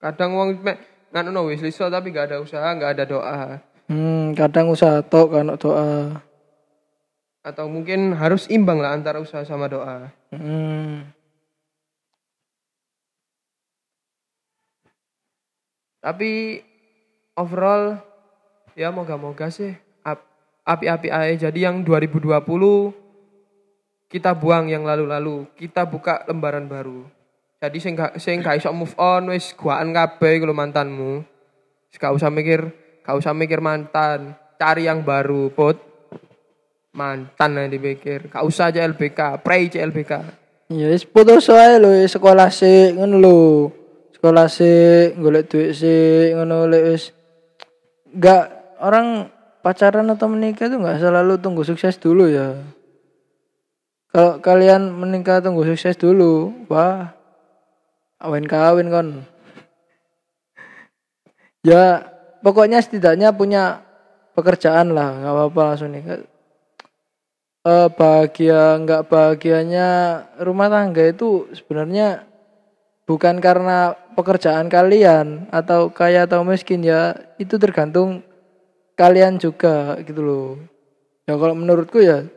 Kadang 0.03 0.35
wong 0.35 0.59
mek 0.59 0.83
nganu 1.15 1.31
no 1.31 1.47
wishlist 1.47 1.79
tapi 1.79 2.11
gak 2.11 2.27
ada 2.27 2.43
usaha, 2.43 2.67
gak 2.75 2.99
ada 2.99 3.03
doa. 3.07 3.63
Hmm, 3.87 4.35
kadang 4.35 4.67
usaha 4.67 4.99
tok 4.99 5.31
kan 5.31 5.55
doa. 5.55 6.19
Atau 7.39 7.71
mungkin 7.71 8.11
harus 8.11 8.51
imbang 8.51 8.83
lah 8.83 8.91
antara 8.91 9.23
usaha 9.23 9.47
sama 9.47 9.71
doa. 9.71 10.11
Hmm. 10.35 11.07
Tapi 16.03 16.59
overall 17.39 17.95
ya 18.75 18.91
moga-moga 18.91 19.47
sih 19.47 19.71
ap- 20.03 20.27
api-api 20.67 21.07
aja. 21.07 21.47
Jadi 21.47 21.63
yang 21.63 21.79
2020 21.79 22.91
kita 24.11 24.35
buang 24.35 24.67
yang 24.67 24.83
lalu-lalu, 24.83 25.47
kita 25.55 25.87
buka 25.87 26.27
lembaran 26.27 26.67
baru. 26.67 27.07
Jadi 27.63 27.79
sing 27.79 27.95
gak 27.95 28.19
sing 28.19 28.43
gak 28.43 28.59
iso 28.59 28.75
move 28.75 28.91
on 28.99 29.31
wis 29.31 29.55
guaan 29.55 29.95
kabeh 29.95 30.35
iku 30.35 30.51
mantanmu. 30.51 31.23
Wis 31.87 31.95
gak 31.95 32.11
usah 32.11 32.27
mikir, 32.27 32.67
gak 33.07 33.15
usah 33.15 33.31
mikir 33.31 33.63
mantan, 33.63 34.35
cari 34.59 34.83
yang 34.83 35.07
baru, 35.07 35.47
put. 35.47 35.79
Mantan 36.91 37.55
yang 37.55 37.71
dipikir, 37.71 38.27
gak 38.27 38.43
usah 38.43 38.67
aja 38.67 38.83
LBK, 38.83 39.39
pray 39.39 39.71
aja 39.71 39.79
LBK. 39.79 40.11
Ya 40.75 40.91
wis 40.91 41.07
putus 41.07 41.47
wae 41.47 41.79
lho 41.79 42.03
sekolah 42.03 42.51
sik 42.51 42.99
ngono 42.99 43.15
lho. 43.23 43.39
Sekolah 44.11 44.51
sik, 44.51 45.15
golek 45.15 45.47
duit 45.47 45.71
sik 45.71 46.35
ngono 46.35 46.67
lek 46.67 46.83
wis 46.83 47.15
enggak 48.11 48.75
orang 48.83 49.31
pacaran 49.63 50.11
atau 50.11 50.27
menikah 50.27 50.67
tuh 50.67 50.83
nggak 50.83 50.99
selalu 50.99 51.39
tunggu 51.39 51.63
sukses 51.63 51.95
dulu 51.95 52.27
ya. 52.27 52.59
Kalau 54.11 54.43
kalian 54.43 54.91
menikah 54.91 55.39
tunggu 55.39 55.63
sukses 55.63 55.95
dulu. 55.95 56.51
Wah. 56.67 57.22
Awen 58.23 58.47
kawin 58.47 58.87
kon. 58.87 59.09
ya 61.63 62.03
pokoknya 62.43 62.83
setidaknya 62.83 63.31
punya 63.31 63.83
pekerjaan 64.35 64.91
lah 64.91 65.15
nggak 65.15 65.31
apa-apa 65.31 65.61
langsung 65.63 65.95
nikah 65.95 66.19
eh, 67.63 67.87
bahagia 67.95 68.83
nggak 68.83 69.07
bahagianya 69.07 69.87
rumah 70.43 70.67
tangga 70.67 71.07
itu 71.07 71.47
sebenarnya 71.55 72.27
bukan 73.07 73.39
karena 73.39 73.95
pekerjaan 74.15 74.67
kalian 74.67 75.47
atau 75.51 75.91
kaya 75.91 76.27
atau 76.27 76.43
miskin 76.43 76.83
ya 76.83 77.15
itu 77.39 77.55
tergantung 77.55 78.23
kalian 78.93 79.41
juga 79.41 79.97
gitu 80.05 80.21
loh. 80.21 80.49
Ya 81.23 81.39
kalau 81.39 81.55
menurutku 81.55 82.03
ya 82.03 82.27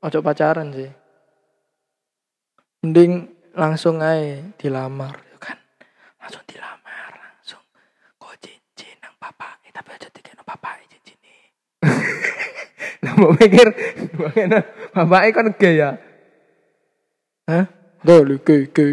ojo 0.00 0.18
pacaran 0.20 0.72
sih. 0.72 0.90
Mending 2.84 3.33
langsung 3.54 4.02
aja 4.02 4.42
dilamar 4.58 5.14
ya 5.30 5.38
kan? 5.38 5.56
Langsung 6.18 6.42
dilamar 6.50 7.10
langsung. 7.14 7.62
Kok 8.18 8.34
cincin 8.42 8.98
nang 8.98 9.14
papa 9.22 9.58
tapi 9.70 9.90
aja 9.94 10.08
dikene 10.10 10.42
papa 10.42 10.78
cincin 10.90 11.16
Lah 13.06 13.14
mau 13.14 13.30
mikir 13.34 13.68
bagaimana 14.18 14.58
bapaknya 14.90 15.30
kan 15.30 15.46
gay 15.54 15.74
ya. 15.78 15.90
hah? 17.46 17.66
Gak 18.04 18.44
ke 18.44 18.68
ke 18.68 18.86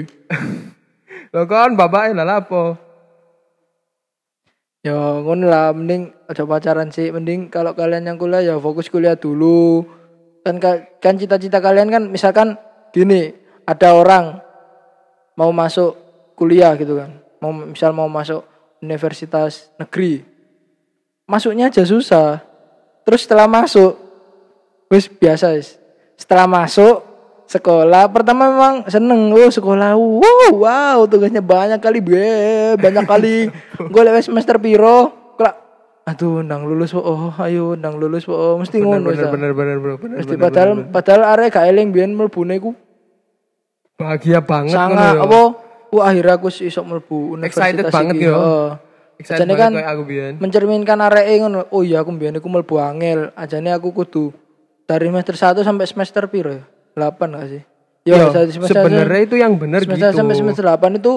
Lo 1.31 1.47
kan 1.49 1.73
bapaknya 1.73 2.21
lah 2.21 2.43
apa? 2.43 2.77
Ya 4.81 4.97
ngono 4.97 5.45
lah 5.45 5.73
mending 5.73 6.09
aja 6.25 6.43
pacaran 6.45 6.89
sih. 6.89 7.13
Mending 7.13 7.53
kalau 7.53 7.77
kalian 7.77 8.09
yang 8.09 8.17
kuliah 8.17 8.41
ya 8.41 8.55
fokus 8.57 8.89
kuliah 8.89 9.13
dulu. 9.13 9.85
Kan 10.41 10.57
ka- 10.57 10.97
kan 10.97 11.21
cita-cita 11.21 11.61
kalian 11.61 11.93
kan 11.93 12.09
misalkan 12.09 12.57
gini 12.89 13.29
ada 13.69 13.93
orang 13.93 14.41
mau 15.35 15.51
masuk 15.51 15.95
kuliah 16.35 16.73
gitu 16.75 16.97
kan. 16.97 17.21
Mau 17.41 17.51
misal 17.53 17.91
mau 17.95 18.09
masuk 18.09 18.45
universitas 18.81 19.69
negeri. 19.77 20.25
Masuknya 21.29 21.69
aja 21.69 21.85
susah. 21.85 22.41
Terus 23.05 23.25
setelah 23.25 23.47
masuk 23.47 23.97
wis 24.91 25.07
biasa 25.07 25.55
wis. 25.55 25.77
Setelah 26.17 26.45
masuk 26.50 27.01
sekolah. 27.50 28.07
Pertama 28.09 28.51
memang 28.51 28.75
seneng 28.88 29.31
oh 29.35 29.50
sekolah 29.50 29.95
wow 29.95 30.50
wow 30.55 31.00
tugasnya 31.07 31.43
banyak 31.43 31.79
kali 31.79 32.00
be 32.00 32.25
banyak 32.77 33.05
kali. 33.05 33.38
Gue 33.91 34.01
lewat 34.05 34.27
semester 34.27 34.57
piro 34.61 35.33
kelak 35.35 35.55
aduh 36.01 36.41
nang 36.41 36.65
lulus 36.65 36.97
oh 36.97 37.29
ayo 37.45 37.77
nang 37.77 38.01
lulus 38.01 38.25
oh 38.25 38.57
mesti 38.57 38.81
Bener 38.81 38.89
ngono 38.89 39.07
bener 39.13 39.27
bener 39.29 39.51
bener 39.53 39.77
bener. 40.01 40.17
mesti 40.17 40.33
bener, 40.33 40.43
padahal 40.50 40.69
bener, 40.73 40.81
bener. 40.81 40.93
padahal 40.97 41.21
arek 41.29 41.50
gak 41.53 41.65
eling 41.69 41.89
biyen 41.93 42.11
mlebune 42.17 42.55
ku 42.57 42.73
bahagia 44.01 44.39
banget 44.41 44.74
sangat 44.74 45.15
ya. 45.15 45.22
apa 45.22 45.41
Wah 45.91 46.08
akhirnya 46.08 46.39
aku 46.39 46.48
sih 46.48 46.72
isok 46.72 46.84
mlebu 46.88 47.36
universitas 47.36 47.67
Excited 47.67 47.86
banget 47.91 48.15
yo. 48.24 48.36
Ajane 49.22 49.53
banget 49.53 49.60
kan 49.60 49.72
aku 49.91 50.01
biyen. 50.08 50.34
mencerminkan 50.39 50.98
areke 51.03 51.36
ngono. 51.43 51.67
Oh 51.70 51.84
iya 51.84 52.00
aku 52.01 52.15
mbiyen 52.15 52.39
iku 52.39 52.48
mlebu 52.48 52.79
angel. 52.79 53.36
Ajane 53.36 53.70
aku 53.75 53.91
kudu 53.91 54.31
dari 54.88 55.12
semester 55.12 55.36
1 55.36 55.67
sampai 55.67 55.86
semester 55.86 56.24
piro 56.31 56.51
ya? 56.55 56.63
8 56.96 57.36
gak 57.36 57.48
sih? 57.51 57.62
Yo, 58.08 58.17
dari 58.34 58.50
sebenarnya 58.50 59.22
itu 59.22 59.36
yang 59.38 59.60
bener 59.62 59.86
semester 59.86 60.10
gitu. 60.10 60.20
sampai 60.24 60.34
semester 60.34 60.63
8 60.65 60.98
itu 60.98 61.13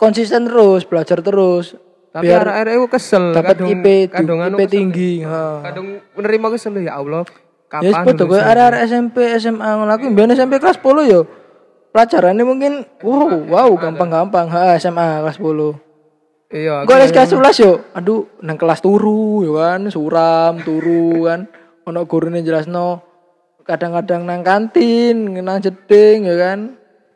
konsisten 0.00 0.50
terus, 0.50 0.82
belajar 0.88 1.22
terus. 1.22 1.76
Tapi 2.08 2.24
biar 2.26 2.42
arek-arek 2.42 2.72
aku 2.80 2.88
kesel 2.96 3.24
dapat 3.36 3.56
IP 3.60 3.86
kadung 4.08 4.40
anu 4.40 4.56
IP 4.56 4.64
kesel. 4.64 4.72
tinggi. 4.72 5.12
Heeh. 5.22 5.56
Kadung 5.62 5.86
menerima 6.16 6.46
kesel 6.56 6.72
ya 6.80 6.96
Allah. 6.96 7.22
Ya 7.84 7.92
Kapan 7.92 8.16
gue 8.16 8.24
lulus? 8.24 8.40
arek-arek 8.40 8.80
SMP, 8.88 9.16
SMA 9.36 9.68
ngono 9.78 9.92
aku 9.92 10.08
mbiyen 10.08 10.32
SMP 10.32 10.56
kelas 10.56 10.80
10 10.80 11.12
yo. 11.12 11.20
Pelajarannya 11.92 12.44
mungkin 12.44 12.72
wow, 13.00 13.32
wow 13.48 13.70
gampang-gampang. 13.80 14.46
Ha, 14.52 14.76
SMA 14.76 15.24
kelas 15.24 15.40
10. 15.40 15.88
Iya, 16.48 16.88
Gue 16.88 16.96
les 16.96 17.12
kelas 17.12 17.32
11 17.36 17.64
yo. 17.64 17.72
Aduh, 17.92 18.24
nang 18.40 18.56
kelas 18.56 18.80
turu 18.80 19.44
yo 19.44 19.60
kan, 19.60 19.88
suram, 19.92 20.60
turu 20.64 21.28
kan. 21.28 21.44
Ono 21.84 22.04
gurune 22.08 22.40
jelasno 22.40 23.04
kadang-kadang 23.68 24.24
nang 24.24 24.40
kantin, 24.40 25.36
nang 25.44 25.60
jeding 25.60 26.24
ya 26.24 26.36
kan. 26.36 26.60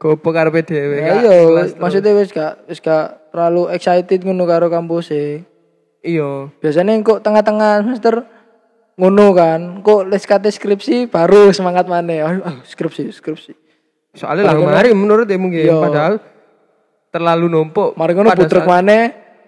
gopo 0.03 0.35
karepe 0.35 0.66
dhewe. 0.66 0.99
Ya 0.99 1.14
iya, 1.23 1.33
maksudnya 1.79 2.11
wis 2.18 2.35
gak 2.35 2.66
wis 2.66 2.83
gak 2.83 3.31
terlalu 3.31 3.70
excited 3.70 4.27
ngono 4.27 4.51
karo 4.51 4.66
kampus 4.66 5.14
e. 5.14 5.47
Iya. 6.03 6.51
Biasanya 6.59 6.99
kok 7.07 7.23
tengah-tengah 7.23 7.87
semester 7.87 8.27
ngono 8.99 9.31
kan. 9.31 9.79
Kok 9.87 10.11
les 10.11 10.27
kate 10.27 10.51
skripsi 10.51 11.07
baru 11.07 11.55
semangat 11.55 11.87
maneh. 11.87 12.18
Ayo, 12.18 12.42
ayo, 12.42 12.61
skripsi, 12.66 13.14
skripsi. 13.14 13.62
Soalnya 14.12 14.53
lah 14.53 14.57
kemarin 14.57 14.92
menurut 14.92 15.25
ya 15.25 15.38
mungkin 15.40 15.64
Iya. 15.64 15.77
padahal 15.81 16.14
terlalu 17.09 17.46
numpuk. 17.48 17.96
Mari 17.96 18.12
ngono 18.12 18.29
saat- 18.29 18.68
maneh, 18.68 19.03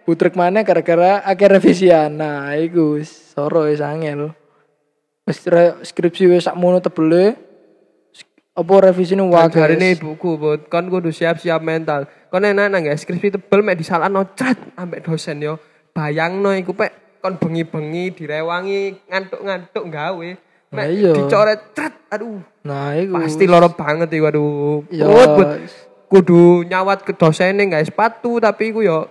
butrek 0.05 0.35
maneh 0.37 0.65
gara-gara 0.65 1.21
akeh 1.21 1.49
revisian. 1.49 2.17
Nah, 2.17 2.53
iku 2.57 2.97
wis 2.97 3.13
soro 3.33 3.69
wis 3.69 3.85
angel. 3.85 4.33
Wis 5.25 5.41
re- 5.49 5.81
skripsi 5.85 6.29
wis 6.29 6.49
sakmono 6.49 6.81
tebele. 6.81 7.37
Apa 8.55 8.87
revisine 8.87 9.27
wae. 9.27 9.51
Hari 9.51 9.75
ini 9.75 9.99
buku, 9.99 10.39
buat 10.39 10.71
kon 10.71 10.87
kudu 10.87 11.11
siap-siap 11.11 11.59
mental. 11.59 12.07
Kon 12.31 12.47
enak 12.47 12.71
nang 12.71 12.87
ya, 12.87 12.95
skripsi 12.95 13.35
tebel 13.35 13.67
mek 13.67 13.75
disalahno 13.75 14.31
cret 14.31 14.79
ambek 14.79 15.03
dosen 15.03 15.43
yo. 15.43 15.59
Bayangno 15.91 16.55
iku 16.55 16.71
pek 16.71 17.19
kon 17.19 17.35
bengi-bengi 17.35 18.15
direwangi 18.15 19.11
ngantuk-ngantuk 19.11 19.85
gawe. 19.91 20.29
Mek 20.75 20.83
Nah, 20.83 20.87
iya. 20.91 21.13
dicoret 21.15 21.61
cret, 21.71 21.95
aduh. 22.11 22.43
Nah, 22.67 22.99
iku. 22.99 23.15
Pasti 23.15 23.45
loro 23.47 23.71
banget 23.73 24.11
iku 24.11 24.27
aduh. 24.27 24.83
Ya, 24.91 25.07
bud. 25.07 25.49
kudu 26.05 26.63
nyawat 26.69 27.03
ke 27.03 27.17
dosennya 27.17 27.67
nggak 27.67 27.91
sepatu 27.91 28.39
tapi 28.39 28.71
iku 28.71 28.87
yo 28.87 29.09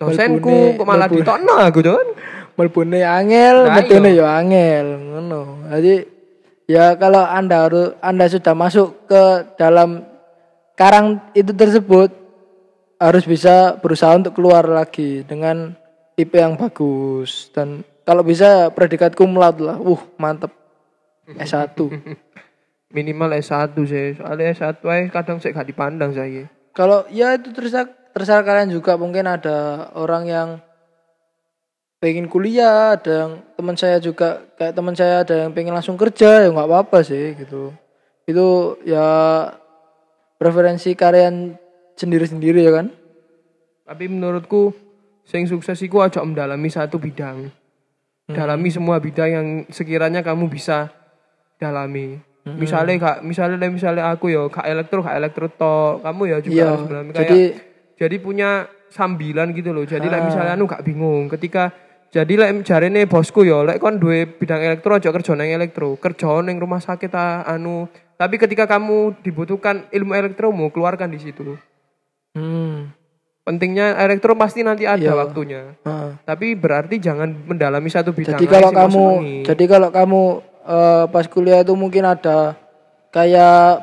dosenku 0.00 0.74
kok 0.74 0.86
malah 0.88 1.06
ditokno 1.06 1.54
aku 1.54 1.84
Jon. 1.84 2.08
Melbune 2.52 3.00
angel, 3.00 3.64
Nah, 3.64 3.80
metune 3.80 4.12
iya. 4.12 4.20
yo 4.20 4.24
angel, 4.28 4.86
ngono. 5.00 5.40
Jadi 5.72 5.94
ya 6.68 6.94
kalau 7.00 7.24
Anda 7.24 7.64
harus 7.64 7.96
Anda 8.04 8.28
sudah 8.28 8.52
masuk 8.52 9.08
ke 9.08 9.22
dalam 9.56 10.04
karang 10.76 11.20
itu 11.32 11.52
tersebut 11.54 12.12
harus 13.00 13.24
bisa 13.24 13.80
berusaha 13.80 14.14
untuk 14.14 14.36
keluar 14.36 14.68
lagi 14.68 15.24
dengan 15.26 15.74
IP 16.14 16.38
yang 16.38 16.54
bagus 16.60 17.50
dan 17.50 17.82
kalau 18.04 18.22
bisa 18.22 18.70
predikat 18.74 19.14
cum 19.14 19.34
laude 19.34 19.62
lah. 19.62 19.78
Uh, 19.78 19.98
mantep. 20.18 20.50
S1. 21.28 21.76
Minimal 22.92 23.30
S1 23.40 23.76
sih. 23.88 24.18
Soalnya 24.18 24.52
S1 24.52 24.82
ae 24.84 25.08
kadang 25.08 25.38
sih 25.38 25.54
gak 25.54 25.68
dipandang 25.68 26.12
saya. 26.12 26.50
Kalau 26.72 27.04
ya 27.12 27.36
itu 27.36 27.52
terserah 27.52 27.88
terserah 28.12 28.44
kalian 28.44 28.72
juga 28.72 28.96
mungkin 29.00 29.28
ada 29.28 29.88
orang 29.96 30.24
yang 30.28 30.48
pengen 32.02 32.26
kuliah, 32.26 32.98
ada 32.98 33.12
yang 33.28 33.32
teman 33.54 33.76
saya 33.78 34.02
juga 34.02 34.42
kayak 34.58 34.74
teman 34.74 34.94
saya 34.98 35.22
ada 35.22 35.46
yang 35.46 35.54
pengen 35.54 35.70
langsung 35.70 35.94
kerja 35.94 36.42
ya 36.42 36.48
nggak 36.50 36.68
apa-apa 36.68 36.98
sih 37.06 37.38
gitu. 37.38 37.70
Itu 38.26 38.80
ya 38.82 39.06
preferensi 40.36 40.92
kalian 40.98 41.54
sendiri-sendiri 41.94 42.60
ya 42.66 42.72
kan. 42.82 42.86
Tapi 43.86 44.04
menurutku 44.10 44.74
sing 45.22 45.46
sukses 45.46 45.78
iku 45.84 46.02
aja 46.02 46.24
mendalami 46.24 46.66
satu 46.66 46.98
bidang. 46.98 47.52
Dalami 48.32 48.68
semua 48.72 48.96
bidang 48.96 49.30
yang 49.30 49.46
sekiranya 49.68 50.24
kamu 50.24 50.48
bisa 50.48 50.88
dalami. 51.62 52.18
Misalnya 52.42 52.98
kak, 52.98 53.16
misalnya 53.22 53.70
misalnya 53.70 54.10
aku 54.10 54.26
yo 54.26 54.50
kak 54.50 54.66
elektro, 54.66 54.98
kak 54.98 55.14
elektro 55.14 55.46
to, 55.46 56.02
kamu 56.02 56.22
ya 56.26 56.38
juga 56.42 56.50
Iya. 56.52 56.66
harus 56.68 56.86
dalami. 56.86 57.10
Kayak, 57.10 57.22
Jadi 57.22 57.40
jadi 57.94 58.16
punya 58.18 58.50
sambilan 58.90 59.54
gitu 59.54 59.70
loh. 59.70 59.86
Jadi 59.86 60.04
like, 60.04 60.18
Ah. 60.18 60.26
misalnya 60.26 60.52
anu 60.52 60.66
gak 60.66 60.82
bingung 60.82 61.30
ketika 61.30 61.70
jadi 62.10 62.28
lek 62.34 62.66
jarene 62.66 63.06
bosku 63.06 63.40
yo 63.40 63.62
lek 63.62 63.78
kon 63.78 63.96
duwe 63.96 64.26
bidang 64.26 64.58
elektro 64.60 64.92
aja 64.92 65.08
kerja 65.08 65.32
nang 65.32 65.48
elektro, 65.48 65.94
kerja 65.96 66.42
nang 66.42 66.58
rumah 66.58 66.76
sakit 66.76 67.14
ah, 67.14 67.46
anu. 67.46 67.86
Tapi 68.12 68.36
ketika 68.36 68.66
kamu 68.68 69.22
dibutuhkan 69.22 69.86
ilmu 69.88 70.12
elektromu, 70.12 70.68
keluarkan 70.68 71.08
di 71.08 71.18
situ. 71.18 71.54
hmm, 72.34 72.90
Pentingnya 73.42 73.98
elektro 73.98 74.34
pasti 74.34 74.62
nanti 74.62 74.82
ada 74.82 75.02
Iya. 75.02 75.14
waktunya. 75.14 75.74
ah. 75.82 76.14
Tapi 76.22 76.54
berarti 76.54 76.98
jangan 76.98 77.26
mendalami 77.44 77.86
satu 77.86 78.10
bidang. 78.10 78.34
Jadi 78.34 78.46
kalau 78.46 78.70
mau 78.70 78.78
kamu 78.80 79.04
jadi 79.42 79.64
kalau 79.66 79.88
kamu 79.90 80.22
eh, 80.66 81.04
pas 81.10 81.26
kuliah 81.26 81.62
itu 81.62 81.74
mungkin 81.74 82.06
ada 82.06 82.54
kayak 83.12 83.82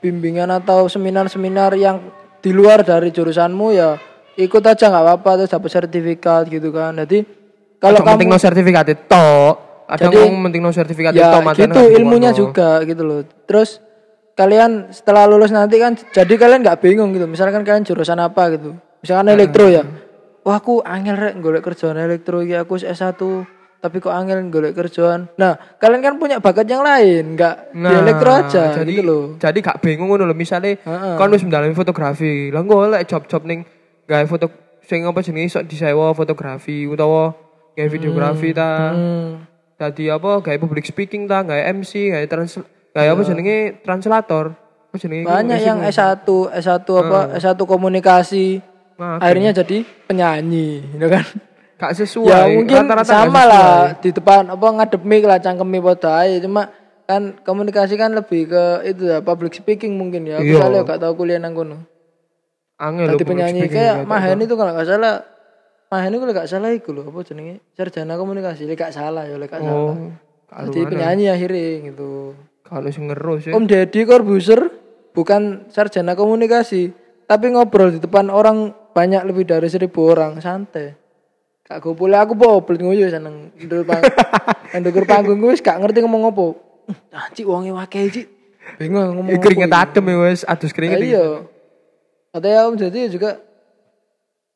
bimbingan 0.00 0.48
atau 0.48 0.88
seminar-seminar 0.88 1.76
yang 1.76 2.00
di 2.40 2.50
luar 2.56 2.80
dari 2.80 3.12
jurusanmu 3.12 3.66
ya 3.76 4.00
ikut 4.40 4.62
aja 4.64 4.88
nggak 4.88 5.04
apa-apa 5.04 5.30
terus 5.44 5.52
dapat 5.52 5.70
sertifikat 5.70 6.48
gitu 6.48 6.72
kan. 6.72 6.96
Jadi 6.96 7.24
kalau 7.80 8.00
Kalau 8.00 8.08
penting 8.12 8.28
kamu 8.28 8.36
no 8.36 8.40
sertifikat 8.40 8.86
itu, 8.92 9.28
kadang 9.88 10.12
Jadi, 10.12 10.16
ngomong 10.24 10.42
penting 10.48 10.62
no 10.64 10.70
sertifikat 10.72 11.12
ya 11.12 11.28
itu, 11.32 11.56
gitu 11.56 11.80
ilmunya 12.00 12.30
diwono. 12.32 12.40
juga 12.40 12.70
gitu 12.84 13.02
loh. 13.04 13.20
Terus 13.44 13.80
kalian 14.36 14.88
setelah 14.94 15.28
lulus 15.28 15.52
nanti 15.52 15.76
kan 15.76 15.96
jadi 15.96 16.34
kalian 16.36 16.60
nggak 16.64 16.80
bingung 16.80 17.12
gitu. 17.12 17.28
Misalkan 17.28 17.60
kalian 17.64 17.84
jurusan 17.84 18.20
apa 18.20 18.56
gitu. 18.56 18.76
Misalkan 19.04 19.28
elektro 19.32 19.68
ya. 19.68 19.84
Wah 20.40 20.56
aku 20.56 20.80
angel 20.80 21.16
rek 21.20 21.34
golek 21.44 21.60
kerjaan 21.60 22.00
elektro 22.00 22.40
iki 22.40 22.56
aku 22.56 22.80
wis 22.80 22.88
S1 22.88 23.20
tapi 23.80 23.96
kok 23.96 24.12
angel 24.12 24.44
golek 24.46 24.72
kerjaan. 24.72 25.32
Nah, 25.34 25.56
kalian 25.74 26.00
kan 26.00 26.14
punya 26.16 26.36
bakat 26.36 26.64
yang 26.64 26.80
lain, 26.80 27.32
enggak 27.32 27.68
di 27.70 27.80
Nah, 27.80 27.96
elektro 27.98 28.30
aja 28.30 28.76
jadi 28.76 28.92
gitu 28.92 29.02
loh. 29.02 29.24
jadi 29.36 29.58
gak 29.58 29.80
bingung 29.80 30.06
ngono 30.06 30.22
lho 30.22 30.32
misale 30.32 30.76
Heeh. 30.78 31.14
kon 31.16 31.28
wis 31.28 31.40
mendalami 31.40 31.72
fotografi 31.72 32.48
lah 32.48 32.60
golek 32.60 33.04
job-job 33.04 33.42
ning 33.42 33.64
gawe 34.04 34.24
foto 34.24 34.52
sing 34.82 35.02
apa 35.02 35.20
jenenge 35.20 35.48
iso 35.48 35.60
disewa 35.60 36.12
fotografi 36.12 36.84
utawa 36.84 37.32
gawe 37.72 37.88
videografi 37.88 38.52
ta 38.52 38.92
Hmm. 38.92 39.48
dadi 39.74 40.06
apa 40.06 40.38
gawe 40.38 40.58
public 40.58 40.84
speaking 40.84 41.24
ta 41.24 41.40
gawe 41.40 41.62
MC 41.72 42.10
gawe 42.10 42.26
trans 42.26 42.60
gawe 42.90 43.08
apa 43.08 43.22
jenenge 43.22 43.56
translator 43.80 44.52
apa 44.86 44.96
jenenge? 44.98 45.24
Banyak 45.24 45.58
yang 45.58 45.78
S1, 45.80 46.26
S1 46.52 46.82
apa? 46.82 47.18
S1 47.32 47.54
komunikasi. 47.56 48.58
Nah, 48.98 49.16
Akhirnya 49.16 49.54
jadi 49.54 49.86
penyanyi, 50.04 50.82
gitu 50.90 51.06
kan? 51.08 51.24
Gak 51.80 51.96
sesuai. 51.96 52.28
Ya 52.28 52.44
mungkin 52.52 52.84
rata-rata 52.84 53.24
sama 53.24 53.42
lah 53.48 53.96
di 53.96 54.12
depan 54.12 54.52
apa 54.52 54.66
ngadep 54.68 55.00
mic 55.00 55.24
lah 55.24 55.40
cangkemi 55.40 55.80
podo 55.80 56.12
aja 56.12 56.36
cuma 56.44 56.68
kan 57.08 57.40
komunikasi 57.40 57.96
kan 57.96 58.12
lebih 58.12 58.52
ke 58.52 58.64
itu 58.86 59.08
ya 59.08 59.24
public 59.24 59.56
speaking 59.56 59.96
mungkin 59.96 60.28
ya. 60.28 60.38
Aku 60.38 60.46
Iya. 60.46 60.60
soalnya 60.60 60.80
gak 60.84 61.00
tahu 61.00 61.12
kuliah 61.24 61.40
nang 61.40 61.56
kono. 61.56 61.88
Angel 62.76 63.16
public 63.16 63.26
penyanyi 63.26 63.66
kayak. 63.66 64.04
Mahen 64.04 64.44
itu 64.44 64.54
kalau 64.54 64.76
gak 64.76 64.84
salah 64.86 65.24
Mahen 65.90 66.14
itu 66.14 66.22
gak 66.30 66.46
salah 66.46 66.70
itu 66.70 66.94
loh 66.94 67.02
apa 67.02 67.18
jenenge? 67.26 67.58
Sarjana 67.74 68.14
komunikasi 68.14 68.62
lek 68.68 68.78
gak 68.78 68.94
salah 68.94 69.26
ya 69.26 69.34
lek 69.40 69.50
gak 69.50 69.64
salah. 69.64 69.96
Oh 69.96 70.68
jadi 70.70 70.86
penyanyi 70.86 71.26
akhirnya 71.32 71.90
gitu. 71.90 72.36
Kalau 72.62 72.86
sing 72.94 73.10
ngerus 73.10 73.50
ya. 73.50 73.52
Om 73.58 73.66
Deddy 73.66 74.06
Corbuzier 74.06 74.70
bukan 75.10 75.66
sarjana 75.74 76.14
komunikasi 76.14 76.94
tapi 77.26 77.50
ngobrol 77.50 77.94
di 77.94 77.98
depan 78.02 78.30
orang 78.30 78.74
banyak 78.94 79.22
lebih 79.26 79.46
dari 79.46 79.66
seribu 79.70 80.10
orang 80.10 80.38
santai 80.42 80.94
Kak 81.70 81.86
gopole 81.86 82.18
aku 82.18 82.34
poplet 82.34 82.82
nguyu 82.82 83.06
seneng. 83.06 83.54
Ndur 83.54 83.86
pang 83.86 84.02
ndur 84.82 85.06
panggung 85.06 85.38
wis 85.46 85.62
gak 85.62 85.78
ngerti 85.78 86.02
ngomong 86.02 86.34
apa. 86.34 86.58
Anjir 87.14 87.46
wonge 87.46 87.70
wakil 87.70 88.10
cik. 88.10 88.26
Bingung 88.74 89.14
ngomong 89.14 89.38
apa 89.38 89.38
keringet 89.38 89.70
iki. 89.70 89.78
adem 89.78 90.04
ya 90.10 90.16
wes. 90.18 90.42
Adus 90.42 90.66
Ah, 90.66 90.74
keringet 90.74 90.98
iya. 90.98 91.46
Katanya 92.34 92.66
Om 92.66 92.74
Deddy 92.74 93.14
juga 93.14 93.38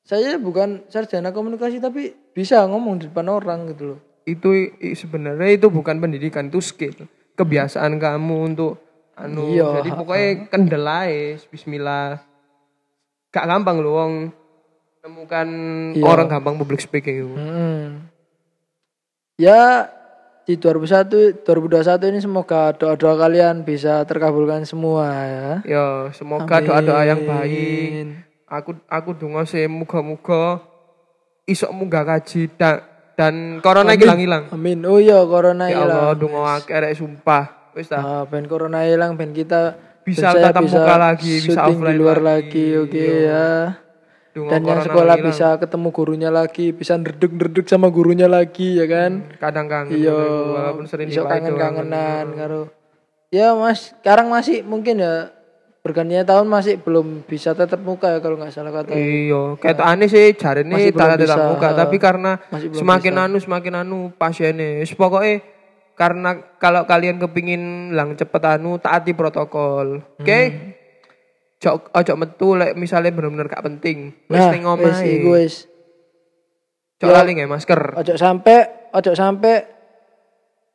saya 0.03 0.43
bukan 0.43 0.83
sarjana 0.91 1.31
komunikasi 1.31 1.79
tapi 1.79 2.19
bisa 2.35 2.67
ngomong 2.67 2.99
di 2.99 3.07
depan 3.07 3.31
orang 3.31 3.71
gitu 3.71 3.95
loh. 3.95 3.99
Itu 4.27 4.51
sebenarnya 4.99 5.55
itu 5.55 5.71
bukan 5.71 6.03
pendidikan 6.03 6.51
itu 6.51 6.59
skill. 6.59 6.99
Kebiasaan 7.39 7.95
kamu 8.03 8.59
untuk 8.59 8.83
anu 9.15 9.55
Iya, 9.55 9.87
jadi 9.87 9.91
pokoknya 9.95 10.31
kendalai 10.51 11.39
Bismillah. 11.47 12.19
Gak 13.31 13.47
gampang 13.47 13.79
loh 13.79 13.95
wong 14.03 14.13
nemukan 15.05 15.47
Iya. 15.93 16.01
orang 16.03 16.27
gampang 16.27 16.57
public 16.57 16.81
speaking 16.81 17.17
itu 17.21 17.29
Hmm. 17.31 18.09
Ya 19.37 19.93
di 20.43 20.57
2001 20.57 21.43
2021 21.43 22.07
ini 22.07 22.19
semoga 22.19 22.73
doa-doa 22.73 23.15
kalian 23.19 23.61
bisa 23.63 24.01
terkabulkan 24.03 24.65
semua 24.65 25.09
ya. 25.25 25.51
ya 25.67 25.87
semoga 26.11 26.61
doa 26.61 26.81
doa 26.81 27.03
yang 27.03 27.21
baik 27.23 28.25
aku 28.47 28.77
aku 28.87 29.11
dungo 29.13 29.43
sih 29.43 29.65
muga 29.67 30.01
muga 30.01 30.61
isok 31.45 31.71
munggah 31.71 32.05
kaji 32.07 32.49
dan 32.55 32.81
dan 33.15 33.35
corona 33.61 33.93
hilang 33.93 34.17
hilang 34.17 34.45
Amin. 34.51 34.81
Oh 34.83 34.97
iya 34.97 35.21
corona 35.23 35.67
ya 35.67 35.83
Allah 35.83 36.13
hilang. 36.13 36.19
dungo 36.19 36.41
akeh 36.43 36.93
sumpah 36.95 37.73
wis 37.73 37.87
ta 37.87 37.99
Ah, 37.99 38.23
ben 38.23 38.45
corona 38.45 38.85
hilang 38.85 39.15
ben 39.15 39.33
kita 39.33 39.77
Bisa 40.03 40.31
ben 40.31 40.45
tatap 40.45 40.65
muka 40.65 40.97
lagi, 40.99 41.41
bisa 41.41 41.65
offline 41.65 41.81
di 41.91 41.97
luar 41.97 42.21
lagi. 42.21 42.53
lagi, 42.53 42.67
oke 42.79 43.05
ya. 43.25 43.49
Dungo 44.35 44.51
Dan 44.51 44.67
yang 44.67 44.83
sekolah 44.83 45.15
bisa 45.23 45.55
ketemu 45.57 45.89
gurunya 45.95 46.31
lagi, 46.35 46.75
bisa 46.75 46.99
ndredeg-ndredeg 46.99 47.71
sama 47.71 47.87
gurunya 47.89 48.27
lagi 48.27 48.83
ya 48.83 48.87
kan. 48.91 49.31
kadang 49.39 49.71
kangen 49.71 49.95
Iya. 49.95 50.11
walaupun 50.51 50.85
sering 50.91 51.07
dipakai 51.07 51.47
kangen-kangenan 51.47 52.27
karo. 52.35 52.63
Ya 53.31 53.55
Mas, 53.55 53.95
sekarang 53.95 54.31
masih 54.31 54.67
mungkin 54.67 54.99
ya 54.99 55.31
bergantinya 55.85 56.25
tahun 56.25 56.49
masih 56.49 56.81
belum 56.81 57.29
bisa 57.29 57.53
tetap 57.53 57.77
muka 57.85 58.09
ya 58.09 58.19
kalau 58.19 58.41
nggak 58.41 58.51
salah 58.51 58.73
kata. 58.73 58.97
Iya, 58.97 59.55
kayak 59.61 59.79
aneh 59.85 60.09
sih 60.09 60.33
cari 60.35 60.65
belum 60.65 60.97
tanda 60.97 61.15
tetap 61.21 61.39
bisa, 61.39 61.51
muka, 61.51 61.69
tapi 61.77 61.97
karena 62.01 62.33
Masih 62.49 62.69
belum 62.73 62.81
semakin 62.81 63.15
anu 63.21 63.37
semakin 63.39 63.75
anu 63.85 63.99
pasiennya. 64.17 64.83
Pokoknya 64.97 65.45
karena 65.95 66.31
kalau 66.59 66.89
kalian 66.89 67.23
kepingin 67.23 67.95
lang 67.95 68.19
cepet 68.19 68.43
anu 68.43 68.83
taati 68.83 69.15
protokol. 69.15 70.03
Oke? 70.19 70.41
Hmm. 70.51 70.84
Cok 71.65 71.97
ojo 71.97 72.13
metu 72.15 72.49
lek 72.53 72.77
misalnya 72.77 73.09
bener-bener 73.09 73.49
gak 73.49 73.65
penting. 73.65 74.13
Wis 74.29 74.37
Nah, 74.37 74.53
ning 74.53 74.69
wis 74.69 74.73
omahe. 74.77 75.09
iku 75.09 75.29
wis. 75.33 75.55
Cok 77.01 77.09
lali 77.09 77.31
nggak 77.33 77.49
masker. 77.49 77.81
Ojo 77.97 78.13
sampai 78.15 78.59
ojo 78.93 79.13
sampai 79.17 79.55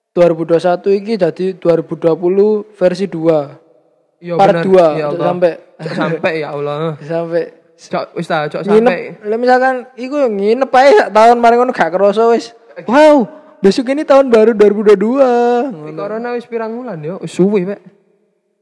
2021 0.10 1.00
iki 1.00 1.14
jadi 1.16 1.46
2020 1.56 2.74
versi 2.74 3.06
2. 3.06 4.20
Iya 4.20 4.34
Part 4.36 4.52
bener. 4.52 4.98
2 4.98 5.00
Ya 5.00 5.06
Allah. 5.08 5.26
sampai 5.30 5.52
Cok 5.78 5.94
sampai 5.94 6.32
ya 6.42 6.48
Allah. 6.52 6.78
sampai 7.00 7.44
Cok 7.80 8.06
wis 8.12 8.28
ta, 8.28 8.44
cok 8.44 8.62
nginep. 8.66 9.24
Lah 9.24 9.38
misalkan 9.40 9.88
iku 9.96 10.28
nginep 10.28 10.68
ae 10.68 10.90
sak 10.92 11.10
tahun 11.16 11.38
mari 11.40 11.56
ngono 11.56 11.72
gak 11.72 11.96
kerasa 11.96 12.28
wis. 12.28 12.52
Wow, 12.84 13.24
besok 13.62 13.94
ini 13.94 14.04
tahun 14.04 14.28
baru 14.28 14.52
2022. 14.52 15.88
Ini 15.88 15.92
Corona 15.94 16.36
wis 16.36 16.44
pirang 16.44 16.76
bulan 16.76 17.00
yo, 17.00 17.24
wis 17.24 17.32
suwe 17.32 17.64
Pak. 17.64 17.80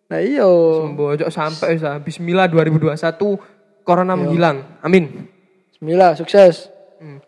Nah 0.07 0.19
iya. 0.23 0.47
Sembuh 0.47 1.19
cok 1.19 1.31
sampai 1.31 1.75
wis 1.75 1.83
ta. 1.83 1.99
Bismillah 1.99 2.47
2021 2.47 3.83
corona 3.83 4.15
menghilang. 4.15 4.79
Amin. 4.79 5.27
Bismillah, 5.71 6.15
sukses. 6.15 6.71
Hmm. 6.99 7.19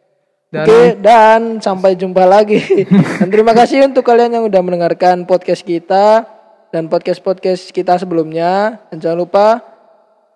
Dan 0.50 0.66
Oke, 0.66 0.82
dan 0.98 1.42
sampai 1.62 1.94
jumpa 1.94 2.26
lagi. 2.26 2.58
dan 3.22 3.28
terima 3.30 3.54
kasih 3.54 3.86
untuk 3.86 4.02
kalian 4.02 4.34
yang 4.34 4.44
udah 4.50 4.62
mendengarkan 4.66 5.28
podcast 5.30 5.62
kita 5.62 6.26
dan 6.74 6.90
podcast-podcast 6.90 7.70
kita 7.70 8.00
sebelumnya. 8.02 8.82
Dan 8.90 8.98
jangan 8.98 9.20
lupa 9.22 9.48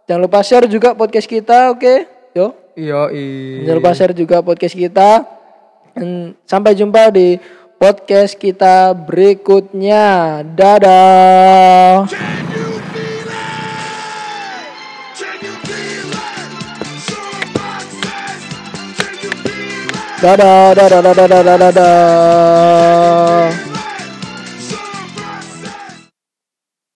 jangan 0.06 0.22
lupa 0.22 0.40
share 0.46 0.70
juga 0.70 0.94
podcast 0.94 1.26
kita, 1.26 1.74
oke? 1.74 1.94
Yo. 2.38 2.54
Iya, 2.74 3.10
Jangan 3.66 3.78
lupa 3.78 3.92
share 3.94 4.14
juga 4.14 4.44
podcast 4.44 4.76
kita. 4.78 5.26
Dan 5.94 6.34
sampai 6.46 6.74
jumpa 6.74 7.10
di 7.14 7.38
podcast 7.78 8.38
kita 8.38 8.94
berikutnya. 8.94 10.42
Dadah. 10.46 12.33
Can 20.24 20.32
you 20.32 20.38
feel 20.38 20.48
it? 20.48 20.54
Dadah, 20.74 20.74
dadah, 20.74 21.04
dadah, 21.04 21.44
dadah, 21.44 21.72
dadah. 21.72 23.73